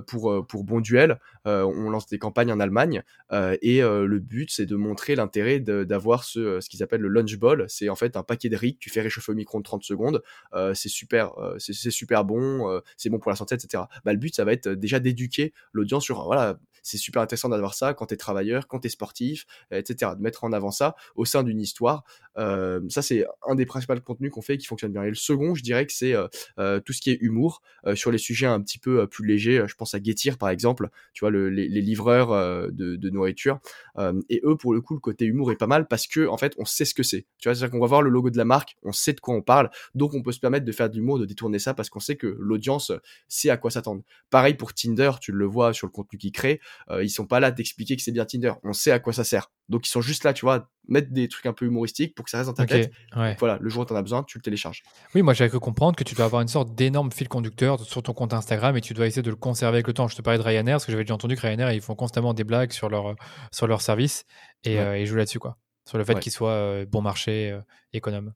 [0.08, 1.20] pour, pour Bon Duel,
[1.66, 5.60] on lance des campagnes en Allemagne euh, et euh, le but, c'est de montrer l'intérêt
[5.60, 7.66] de- d'avoir ce, ce qu'ils appellent le lunch ball.
[7.68, 10.22] C'est en fait un paquet de riz que tu fais réchauffer au micro-ondes 30 secondes
[10.54, 13.84] euh, c'est super, euh, c'est super bon, euh, c'est bon pour la santé, etc.
[14.06, 17.22] Bah, le but, ça va être euh, déjà d'éduquer l'audience sur, euh, voilà, c'est super
[17.22, 20.14] intéressant d'avoir ça quand t'es travailleur, quand t'es sportif, euh, etc.
[20.16, 22.04] De mettre en avant ça au sein d'une histoire.
[22.38, 25.04] Euh, ça, c'est un des principaux contenus qu'on fait qui fonctionne bien.
[25.04, 27.96] Et le second, je dirais que c'est euh, euh, tout ce qui est humour euh,
[27.96, 29.66] sur les sujets un petit peu euh, plus légers.
[29.68, 33.60] Je pense à Getir, par exemple, tu vois, le- les, livreurs euh, de, de nourriture.
[33.98, 36.38] Euh, et eux, pour le coup, le côté humour est pas mal parce que, en
[36.38, 37.26] fait, on sait ce que c'est.
[37.38, 39.36] Tu vois, c'est-à-dire qu'on va voir le logo de la marque, on sait de quoi
[39.36, 41.90] on parle, donc on peut se permettre de faire de l'humour, de détourner ça parce
[41.90, 42.92] qu'on sait que l'audience
[43.28, 44.02] sait à quoi s'attendre.
[44.30, 47.40] Pareil pour Tinder, tu le vois sur le contenu qu'ils créent, euh, ils sont pas
[47.40, 49.52] là d'expliquer que c'est bien Tinder, on sait à quoi ça sert.
[49.70, 52.32] Donc ils sont juste là, tu vois, mettre des trucs un peu humoristiques pour que
[52.32, 52.70] ça reste dans ta ok.
[52.70, 52.92] tête.
[53.16, 53.36] Ouais.
[53.40, 54.84] Voilà, le jour où t'en as besoin, tu le télécharges.
[55.16, 58.04] Oui, moi j'avais cru comprendre que tu dois avoir une sorte d'énorme fil conducteur sur
[58.04, 60.08] ton compte Instagram et tu dois essayer de le conserver avec le temps.
[60.08, 62.34] Je te parlais de Ryanair parce que j'avais déjà entendu que Ryanair ils font constamment
[62.34, 63.16] des blagues sur leur,
[63.52, 64.26] sur leur service
[64.64, 64.80] et Ouais.
[64.80, 65.58] euh, ils jouent là-dessus quoi.
[65.88, 66.20] Sur le fait Ouais.
[66.20, 67.62] qu'ils soient euh, bon marché, euh,
[67.94, 68.34] économe.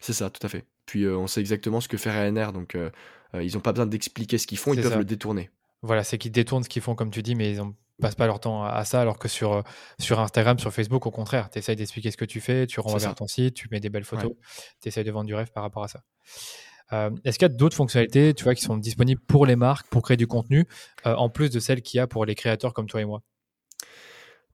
[0.00, 0.64] C'est ça, tout à fait.
[0.86, 2.76] Puis on sait exactement ce que fait Ryanair, donc
[3.40, 4.98] ils ont pas besoin d'expliquer ce qu'ils font, ils C'est peuvent ça.
[4.98, 5.50] le détourner.
[5.82, 8.26] Voilà, c'est qu'ils détournent ce qu'ils font comme tu dis, mais ils ne passent pas
[8.26, 9.62] leur temps à, ça alors que sur, euh,
[10.00, 12.98] sur Instagram, sur Facebook, au contraire, tu essayes d'expliquer ce que tu fais, tu renvoies
[12.98, 14.32] vers ton site, tu mets des belles photos,
[14.80, 16.02] tu essayes de vendre du rêve par rapport à ça.
[16.92, 19.88] Euh, Est-ce qu'il y a d'autres fonctionnalités tu vois, qui sont disponibles pour les marques
[19.88, 20.66] pour créer du contenu,
[21.06, 23.22] euh, en plus de celles qu'il y a pour les créateurs comme toi et moi?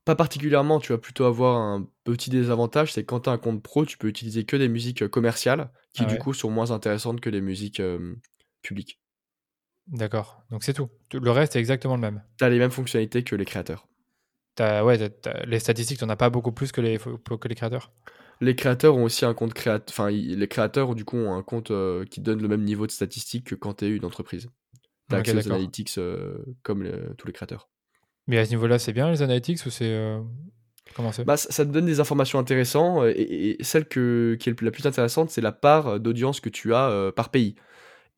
[0.05, 3.62] Pas particulièrement, tu vas plutôt avoir un petit désavantage, c'est quand tu as un compte
[3.62, 7.20] pro, tu peux utiliser que des musiques commerciales, qui Ah du coup sont moins intéressantes
[7.20, 8.14] que les musiques euh,
[8.62, 8.99] publiques.
[9.91, 10.88] D'accord, donc c'est tout.
[11.12, 12.22] Le reste est exactement le même.
[12.38, 13.88] Tu as les mêmes fonctionnalités que les créateurs.
[14.55, 14.99] T'as- ouais,
[15.47, 17.93] les statistiques, tu n'en as pas beaucoup plus que les, que les créateurs
[18.41, 21.70] Les créateurs ont aussi un compte créateur, enfin les créateurs du coup ont un compte
[21.70, 24.49] euh, qui donne le même niveau de statistiques que quand tu es une entreprise.
[25.09, 27.68] Tu as accès aux analytics euh, comme les- tous les créateurs.
[28.26, 29.93] Mais à ce niveau-là, c'est bien les analytics ou c'est.
[29.93, 30.20] euh,
[30.95, 31.24] Comment c'est?
[31.24, 34.70] Bah, ça, te donne des informations intéressantes euh, et, et celle que, qui est la
[34.70, 37.55] plus intéressante, c'est la part d'audience que tu as par pays.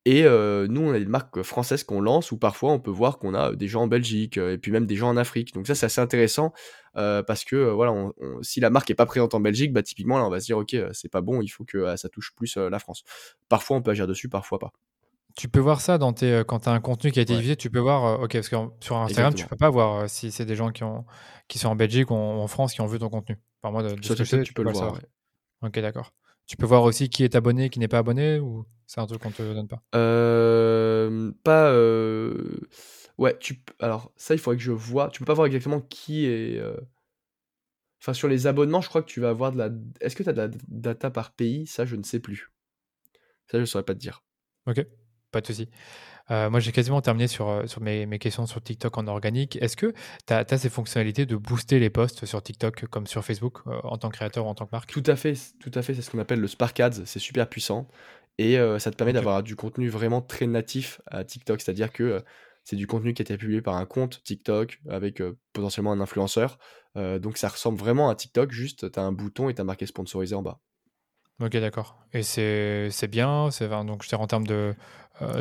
[0.05, 3.19] Et euh, nous, on a des marques françaises qu'on lance où parfois on peut voir
[3.19, 5.53] qu'on a des gens en Belgique et puis même des gens en Afrique.
[5.53, 6.51] Donc ça, c'est assez intéressant
[6.93, 10.17] parce que voilà, on, on- si la marque est pas présente en Belgique, bah typiquement
[10.17, 12.57] là, on va se dire ok, c'est pas bon, il faut que ça touche plus
[12.57, 13.03] la France.
[13.47, 14.73] Parfois, on peut agir dessus, parfois pas.
[15.35, 17.33] Tu peux voir ça dans tes, euh, quand tu as un contenu qui a été
[17.33, 17.37] Ouais.
[17.39, 19.47] diffusé, tu peux voir, euh, ok, parce que sur Instagram, tu Exactement.
[19.49, 21.05] peux pas voir euh, si c'est des gens qui, ont,
[21.47, 23.39] qui sont en Belgique ou en, France qui ont vu ton contenu.
[23.63, 24.93] Enfin, moi, de, de ce que TikTok, sais, tu peux le voir.
[24.93, 24.99] ouais.
[25.63, 26.11] Ok, d'accord.
[26.45, 29.21] Tu peux voir aussi qui est abonné, qui n'est pas abonné, ou c'est un truc
[29.21, 29.81] qu'on te donne pas?
[29.95, 31.71] Euh, pas.
[31.71, 32.59] euh,
[33.17, 33.63] Ouais, tu.
[33.79, 35.09] Alors, ça, il faudrait que je vois.
[35.09, 36.57] Tu peux pas voir exactement qui est.
[36.59, 36.75] euh,
[38.01, 39.69] Enfin, sur les abonnements, je crois que tu vas avoir de la.
[40.01, 41.65] Est-ce que tu as de la data par pays?
[41.67, 42.51] Ça, je ne sais plus.
[43.49, 44.23] Ça, je saurais pas te dire.
[44.67, 44.85] Ok,
[45.31, 45.69] pas de souci.
[46.31, 49.57] Euh, moi, j'ai quasiment terminé sur, euh, sur mes, mes questions sur TikTok en organique.
[49.61, 49.93] Est-ce que
[50.25, 53.97] tu as, ces fonctionnalités de booster les posts sur TikTok comme sur Facebook euh, en
[53.97, 54.91] tant que créateur ou en tant que marque?
[54.91, 55.93] Tout à fait, tout à fait.
[55.93, 57.05] C'est ce qu'on appelle le Spark Ads.
[57.05, 57.87] C'est super puissant.
[58.37, 61.61] Et euh, ça te permet d'avoir du contenu vraiment très natif à TikTok.
[61.61, 62.23] C'est-à-dire que
[62.63, 65.21] c'est du contenu qui a été publié par un compte TikTok avec
[65.51, 66.57] potentiellement un influenceur.
[66.95, 68.51] Donc ça ressemble vraiment à TikTok.
[68.51, 70.59] Juste, tu as un bouton et tu as marqué sponsorisé en bas.
[71.41, 71.97] Ok, d'accord.
[72.13, 74.75] Et c'est bien, c'est donc je en termes de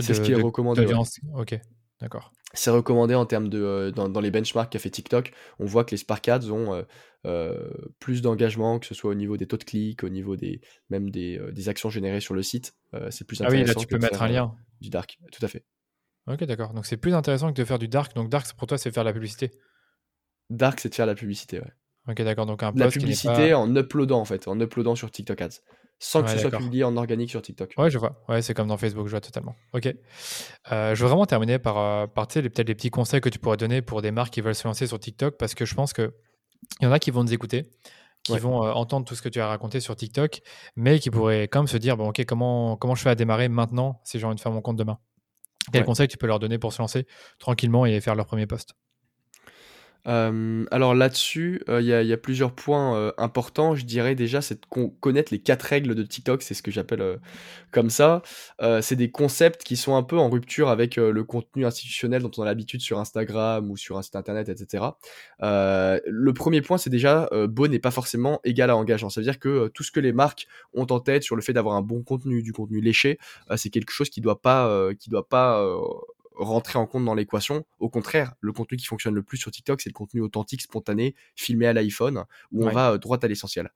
[0.01, 0.85] C'est ce qui est de- recommandé.
[0.87, 0.95] ouais.
[1.35, 1.59] Ok,
[2.01, 2.33] d'accord.
[2.55, 5.33] C'est recommandé en termes de euh, dans, dans les benchmarks qu'a fait TikTok.
[5.59, 6.83] On voit que les Spark Ads ont euh,
[7.27, 10.61] euh, plus d'engagement, que ce soit au niveau des taux de clics, au niveau des
[10.91, 12.75] même des, euh, des actions générées sur le site.
[12.95, 14.55] Euh, c'est plus Ah oui, là intéressant tu peux mettre un euh, lien.
[14.83, 15.18] du dark.
[15.33, 15.64] Tout à fait.
[16.27, 16.75] Ok, d'accord.
[16.75, 18.14] Donc c'est plus intéressant que de faire du dark.
[18.14, 19.51] Donc dark pour toi c'est faire la publicité.
[20.51, 21.61] Dark, c'est de faire la publicité.
[21.61, 21.73] Ouais.
[22.09, 22.45] Ok, d'accord.
[22.47, 23.57] Donc un De la post qui publicité pas.
[23.59, 25.61] en uploadant en fait, en uploadant sur TikTok Ads,
[26.05, 27.75] sans que ce soit publié en organique sur TikTok.
[27.79, 28.23] Ouais, je vois.
[28.29, 29.55] Ouais, c'est comme dans Facebook, je vois totalement.
[29.73, 29.87] Ok.
[30.73, 33.57] Euh, je veux vraiment terminer par, euh, par peut-être les petits conseils que tu pourrais
[33.57, 36.13] donner pour des marques qui veulent se lancer sur TikTok parce que je pense que
[36.81, 37.71] il y en a qui vont nous écouter,
[38.25, 38.39] qui Ouais.
[38.41, 40.41] vont euh, entendre tout ce que tu as raconté sur TikTok,
[40.75, 43.49] mais qui pourraient quand même se dire bon, ok, comment, comment je fais à démarrer
[43.49, 44.99] maintenant si j'ai envie de faire mon compte demain?
[45.73, 45.87] Quel Ouais.
[45.87, 47.07] conseil tu peux leur donner pour se lancer
[47.39, 48.75] tranquillement et faire leur premier post?
[50.09, 53.77] Euh, alors là-dessus, euh, il y, a- il y a plusieurs points euh, importants.
[53.77, 56.73] Je dirais déjà, c'est de con- connaître les quatre règles de TikTok, c'est ce que
[56.73, 57.17] j'appelle euh,
[57.71, 58.23] comme ça.
[58.63, 62.23] Euh, c'est des concepts qui sont un peu en rupture avec euh, le contenu institutionnel
[62.23, 64.99] dont on a l'habitude sur Instagram ou sur un site internet, etc.
[65.43, 69.09] Euh, le premier point, c'est déjà euh, beau n'est pas forcément égal à engageant.
[69.09, 71.43] Ça veut dire que euh, tout ce que les marques ont en tête sur le
[71.43, 73.19] fait d'avoir un bon contenu, du contenu léché,
[73.53, 75.79] euh, c'est quelque chose qui doit pas, euh, qui doit pas euh,
[76.37, 77.64] rentrer en compte dans l'équation.
[77.78, 81.14] Au contraire, le contenu qui fonctionne le plus sur TikTok, c'est le contenu authentique, spontané,
[81.37, 83.70] filmé à l'iPhone, où on va euh, droit à l'essentiel.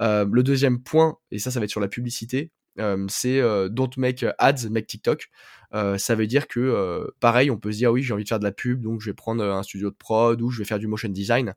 [0.00, 3.68] Euh, le deuxième point, et ça, ça va être sur la publicité, euh, c'est euh,
[3.68, 5.28] don't make ads, make TikTok.
[5.74, 8.38] Euh, ça veut dire que, pareil, on peut se dire, oui, j'ai envie de faire
[8.38, 10.78] de la pub, donc je vais prendre un studio de prod ou je vais faire
[10.78, 11.54] du motion design.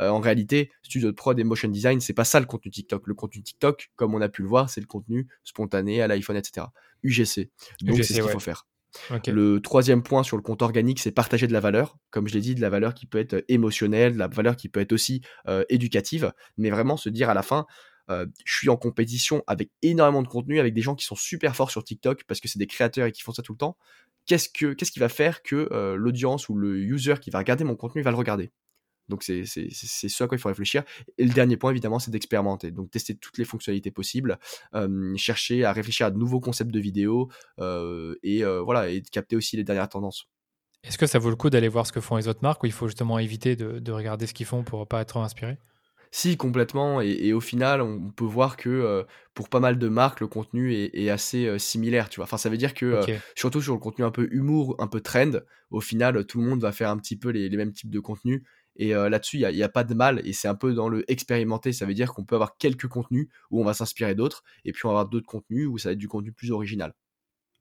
[0.00, 3.08] En réalité, studio de prod et motion design, c'est pas ça le contenu TikTok.
[3.08, 6.36] Le contenu TikTok, comme on a pu le voir, c'est le contenu spontané à l'iPhone,
[6.36, 6.66] etc.
[7.02, 7.50] UGC.
[7.82, 8.30] Donc c'est ce qu'il ouais.
[8.30, 8.64] faut faire.
[9.26, 11.98] Le troisième point sur le compte organique, c'est partager de la valeur.
[12.10, 14.68] Comme je l'ai dit, de la valeur qui peut être émotionnelle, de la valeur qui
[14.68, 17.66] peut être aussi euh, éducative, mais vraiment se dire à la fin,
[18.10, 21.54] euh, je suis en compétition avec énormément de contenu, avec des gens qui sont super
[21.54, 23.76] forts sur TikTok parce que c'est des créateurs et qui font ça tout le temps.
[24.26, 27.76] Qu'est-ce que qui va faire que euh, l'audience ou le user qui va regarder mon
[27.76, 28.50] contenu va le regarder?
[29.08, 30.84] Donc c'est c'est- c'est- c'est ce à quoi il faut réfléchir.
[31.18, 32.70] Et le dernier point, évidemment, c'est d'expérimenter.
[32.70, 34.38] Donc tester toutes les fonctionnalités possibles,
[34.74, 37.28] euh, chercher à réfléchir à de nouveaux concepts de vidéo
[37.60, 40.28] euh, et euh, voilà et de capter aussi les dernières tendances.
[40.82, 42.66] Est-ce que ça vaut le coup d'aller voir ce que font les autres marques ou
[42.66, 45.58] il faut justement éviter de, de regarder ce qu'ils font pour pas être trop inspiré?
[46.10, 49.02] Si complètement et, et au final, on peut voir que euh,
[49.34, 52.08] pour pas mal de marques, le contenu est, est assez euh, similaire.
[52.08, 52.24] Tu vois.
[52.24, 53.06] Enfin, ça veut dire que euh,
[53.36, 55.32] surtout sur le contenu un peu humour, un peu trend,
[55.70, 58.00] au final, tout le monde va faire un petit peu les, les mêmes types de
[58.00, 58.42] contenus.
[58.78, 60.22] Et euh, là-dessus, il n'y a, a, pas de mal.
[60.24, 61.72] Et c'est un peu dans le expérimenter.
[61.72, 64.44] Ça veut dire qu'on peut avoir quelques contenus où on va s'inspirer d'autres.
[64.64, 66.94] Et puis on va avoir d'autres contenus où ça va être du contenu plus original.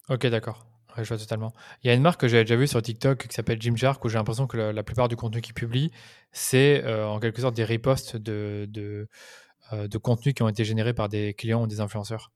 [0.10, 0.66] Ok, d'accord.
[0.96, 1.54] Ouais, je vois totalement.
[1.84, 4.10] Il y a une marque que j'avais déjà vue sur TikTok qui s'appelle Gymshark où
[4.10, 5.92] j'ai l'impression que la, la, plupart du contenu qu'ils publient,
[6.32, 9.08] c'est euh, en quelque sorte des reposts de, de,
[9.74, 12.32] euh, de contenus qui ont été générés par des clients ou des influenceurs.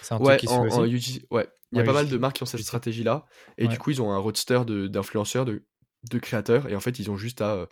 [0.00, 1.48] C'est un ouais, truc qui en, se en ouais.
[1.72, 3.24] Il y a ouais, pas mal de marques qui ont cette stratégie-là.
[3.56, 3.68] Et ouais.
[3.68, 5.64] du coup, ils ont un roadster d'influenceurs, de,
[6.10, 6.68] de, créateurs.
[6.68, 7.66] Et en fait, ils ont juste à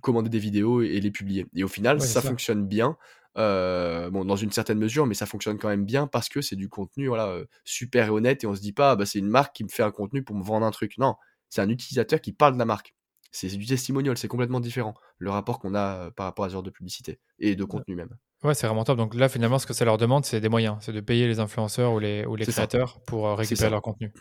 [0.00, 1.46] commander des vidéos et, et, les publier.
[1.54, 2.96] Et au final, ça, ça, fonctionne bien.
[3.36, 6.56] Euh, bon, dans une certaine mesure, mais ça fonctionne quand même bien parce que c'est
[6.56, 8.42] du contenu voilà, euh, super et honnête.
[8.42, 10.34] Et on se dit pas, bah, c'est une marque qui me fait un contenu pour
[10.34, 10.98] me vendre un truc.
[10.98, 11.14] Non,
[11.48, 12.94] c'est un utilisateur qui parle de la marque.
[13.30, 14.94] C'est du testimonial, c'est complètement différent.
[15.18, 17.94] Le rapport qu'on a euh, par rapport à ce genre de publicité et de contenu
[17.94, 18.08] même.
[18.42, 18.96] Ouais, c'est vraiment top.
[18.96, 20.78] Donc là, finalement, ce que ça leur demande, c'est des moyens.
[20.80, 23.00] C'est de payer les influenceurs ou les, ou les créateurs ça.
[23.06, 24.12] pour euh, récupérer leur contenu.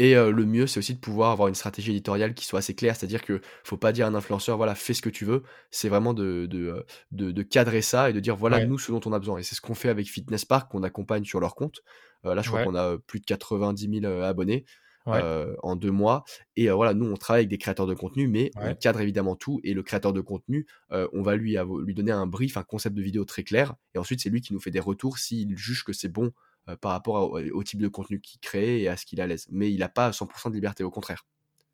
[0.00, 2.74] Et euh, le mieux, c'est aussi de pouvoir avoir une stratégie éditoriale qui soit assez
[2.74, 5.42] claire, c'est-à-dire que faut pas dire à un influenceur, voilà, fais ce que tu veux.
[5.72, 8.66] C'est vraiment de, de, euh, de, de cadrer ça et de dire, voilà, Ouais.
[8.66, 9.38] nous, ce dont on a besoin.
[9.38, 11.80] Et c'est ce qu'on fait avec Fitness Park, qu'on accompagne sur leur compte.
[12.24, 12.66] Euh, là, je crois Ouais.
[12.66, 14.64] qu'on a plus de 90 000 euh, abonnés
[15.06, 15.20] Ouais.
[15.22, 16.22] euh, en deux mois.
[16.56, 18.76] Et euh, voilà, nous, on travaille avec des créateurs de contenu, mais on Ouais.
[18.76, 19.58] cadre évidemment tout.
[19.64, 22.94] Et le créateur de contenu, euh, on va lui, lui donner un brief, un concept
[22.94, 23.74] de vidéo très clair.
[23.94, 26.30] Et ensuite, c'est lui qui nous fait des retours s'il juge que c'est bon
[26.68, 29.22] euh, par rapport à- au, type de contenu qu'il crée et à ce qu'il est
[29.22, 29.46] à l'aise.
[29.50, 31.26] Mais il n'a pas 100% de liberté, au contraire.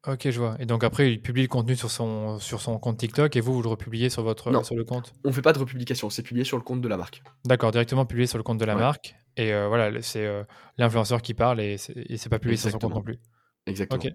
[0.06, 0.56] Ok, je vois.
[0.58, 3.54] Et donc après, il publie le contenu sur son, sur son compte TikTok et vous,
[3.54, 4.62] vous le republiez sur, votre, Non.
[4.62, 5.14] sur le compte?
[5.24, 7.22] On fait pas de republication, c'est publié sur le compte de la marque.
[7.46, 8.80] D'accord, directement publié sur le compte de la Ouais.
[8.82, 9.14] marque.
[9.38, 10.44] Et euh, voilà, c'est euh,
[10.76, 12.94] l'influenceur qui parle et c'est pas publié sur son compte Exactement.
[12.96, 13.18] non plus.
[13.66, 14.02] Exactement.
[14.04, 14.12] Ok,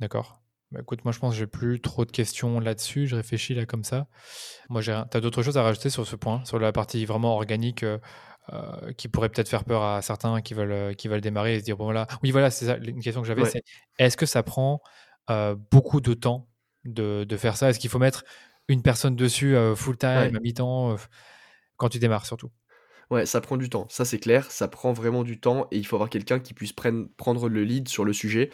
[0.00, 0.42] d'accord.
[0.72, 3.06] Bah, écoute, moi je pense que j'ai plus trop de questions là-dessus.
[3.06, 4.08] Je réfléchis là comme ça.
[4.68, 5.00] Moi, j'ai.
[5.10, 7.98] T'as d'autres choses à rajouter sur ce point, sur la partie vraiment organique euh,
[8.52, 11.60] euh, qui pourrait peut-être faire peur à certains qui veulent, euh, qui veulent démarrer et
[11.60, 12.06] se dire bon voilà.
[12.22, 12.76] Oui, voilà, c'est.
[12.86, 13.50] Une question que j'avais, Ouais.
[13.50, 13.62] c'est
[13.98, 14.80] est-ce que ça prend
[15.30, 16.48] euh, beaucoup de temps
[16.84, 17.70] de, de faire ça?
[17.70, 18.24] Est-ce qu'il faut mettre
[18.68, 20.36] une personne dessus euh, full time, Ouais.
[20.36, 20.96] à mi-temps,
[21.76, 22.50] quand tu démarres surtout?
[23.08, 25.86] Ouais, ça prend du temps, ça c'est clair, ça prend vraiment du temps et il
[25.86, 28.50] faut avoir quelqu'un qui puisse prenne- prendre le lead sur le sujet.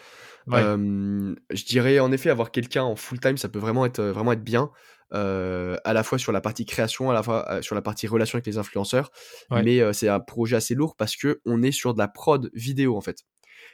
[0.47, 0.61] Ouais.
[0.61, 4.45] Je dirais en effet avoir quelqu'un en full time, ça peut vraiment être, vraiment être
[4.45, 4.71] bien,
[5.15, 8.07] euh, à la fois sur la partie création, à la fois euh, sur la partie
[8.07, 9.11] relation avec les influenceurs,
[9.51, 9.63] Ouais.
[9.63, 12.51] mais euh, c'est un projet assez lourd parce que on est sur de la prod
[12.55, 13.19] vidéo en fait.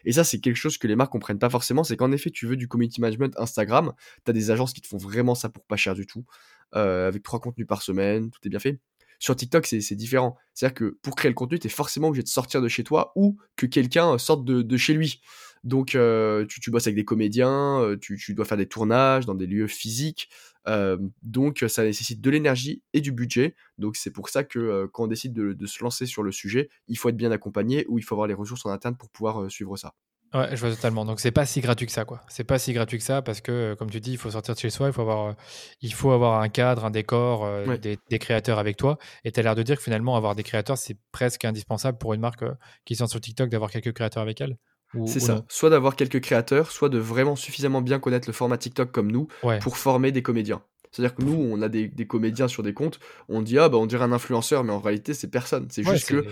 [0.05, 2.47] Et ça, c'est quelque chose que les marques comprennent pas forcément, c'est qu'en effet, tu
[2.47, 3.93] veux du community management Instagram,
[4.25, 6.25] tu as des agences qui te font vraiment ça pour pas cher du tout,
[6.73, 8.79] avec trois contenus par semaine, tout est bien fait.
[9.19, 10.37] Sur TikTok, c'est différent.
[10.55, 13.13] C'est-à-dire que pour créer le contenu, tu es forcément obligé de sortir de chez toi
[13.17, 15.21] ou que quelqu'un sorte de, de chez lui.
[15.65, 19.35] Donc, euh, tu, tu bosses avec des comédiens, tu, tu dois faire des tournages dans
[19.35, 20.29] des lieux physiques.
[20.67, 23.55] Euh, donc, ça nécessite de l'énergie et du budget.
[23.79, 26.33] Donc, c'est pour ça que euh, quand on décide de, de se lancer sur le
[26.33, 29.09] sujet, il faut être bien accompagné ou il faut avoir les ressources en interne pour
[29.11, 29.95] pouvoir euh, suivre ça.
[30.35, 31.07] Ouais, je vois totalement.
[31.07, 32.21] Donc c'est pas si gratuit que ça, quoi.
[32.29, 34.55] C'est pas si gratuit que ça parce que, euh, comme tu dis, il faut sortir
[34.55, 35.33] de chez soi, il faut avoir, euh,
[35.81, 37.79] il faut avoir un cadre, un décor, euh, Ouais.
[37.79, 38.99] des, des créateurs avec toi.
[39.25, 42.13] Et tu as l'air de dire que finalement, avoir des créateurs, c'est presque indispensable pour
[42.13, 42.53] une marque euh,
[42.85, 44.59] qui sort sur TikTok d'avoir quelques créateurs avec elle.
[45.07, 45.35] C'est ça.
[45.37, 49.11] non Soit d'avoir quelques créateurs, soit de vraiment suffisamment bien connaître le format TikTok comme
[49.13, 49.59] nous Ouais.
[49.59, 50.63] pour former des comédiens.
[50.91, 53.77] C'est-à-dire que nous, on a des, des comédiens sur des comptes, on dit ah bah
[53.77, 55.67] on dirait un influenceur, mais en réalité c'est personne.
[55.71, 56.25] C'est Ouais, juste que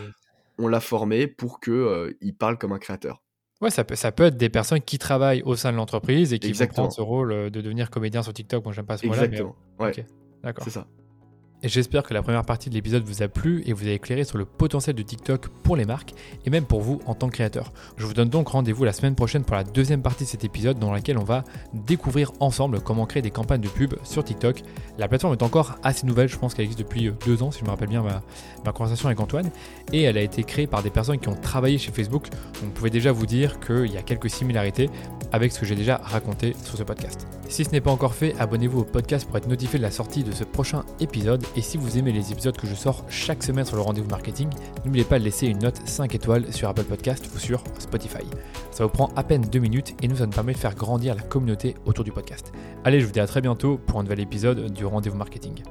[0.59, 3.23] on l'a formé pour que euh, il parle comme un créateur.
[3.61, 6.39] Ouais, ça peut, ça peut être des personnes qui travaillent au sein de l'entreprise et
[6.39, 6.75] qui vont Exactement.
[6.85, 8.65] prendre ce rôle euh, de devenir comédien sur TikTok.
[8.65, 9.57] Bon, j'aime pas ce mot-là, mais Exactement.
[9.79, 10.05] Ouais, ok.
[10.43, 10.65] d'accord.
[10.65, 10.87] c'est ça.
[11.63, 14.37] J'espère que la première partie de l'épisode vous a plu et vous a éclairé sur
[14.37, 16.13] le potentiel de TikTok pour les marques
[16.45, 17.73] et même pour vous en tant que créateur.
[17.97, 20.79] Je vous donne donc rendez-vous la semaine prochaine pour la deuxième partie de cet épisode
[20.79, 24.63] dans laquelle on va découvrir ensemble comment créer des campagnes de pub sur TikTok.
[24.99, 27.61] La plateforme est encore assez nouvelle, je pense qu'elle existe depuis euh, deux ans si
[27.61, 28.23] je me rappelle bien ma,
[28.67, 29.51] ma conversation avec Antoine
[29.95, 32.29] et elle a été créée par des personnes qui ont travaillé chez Facebook.
[32.29, 34.91] Donc vous pouvez déjà vous dire qu'il y a quelques similarités
[35.33, 37.27] avec ce que j'ai déjà raconté sur ce podcast.
[37.49, 40.25] Si ce n'est pas encore fait, abonnez-vous au podcast pour être notifié de la sortie
[40.25, 41.46] de ce prochain épisode.
[41.55, 44.49] Et si vous aimez les épisodes que je sors chaque semaine sur le rendez-vous marketing,
[44.85, 48.25] n'oubliez pas de laisser une note 5 étoiles sur Apple Podcast ou sur Spotify.
[48.71, 51.15] Ça vous prend à peine 2 minutes et nous, ça nous permet de faire grandir
[51.15, 52.53] la communauté autour du podcast.
[52.85, 55.63] Allez, je vous dis à très bientôt pour un nouvel épisode du rendez-vous marketing.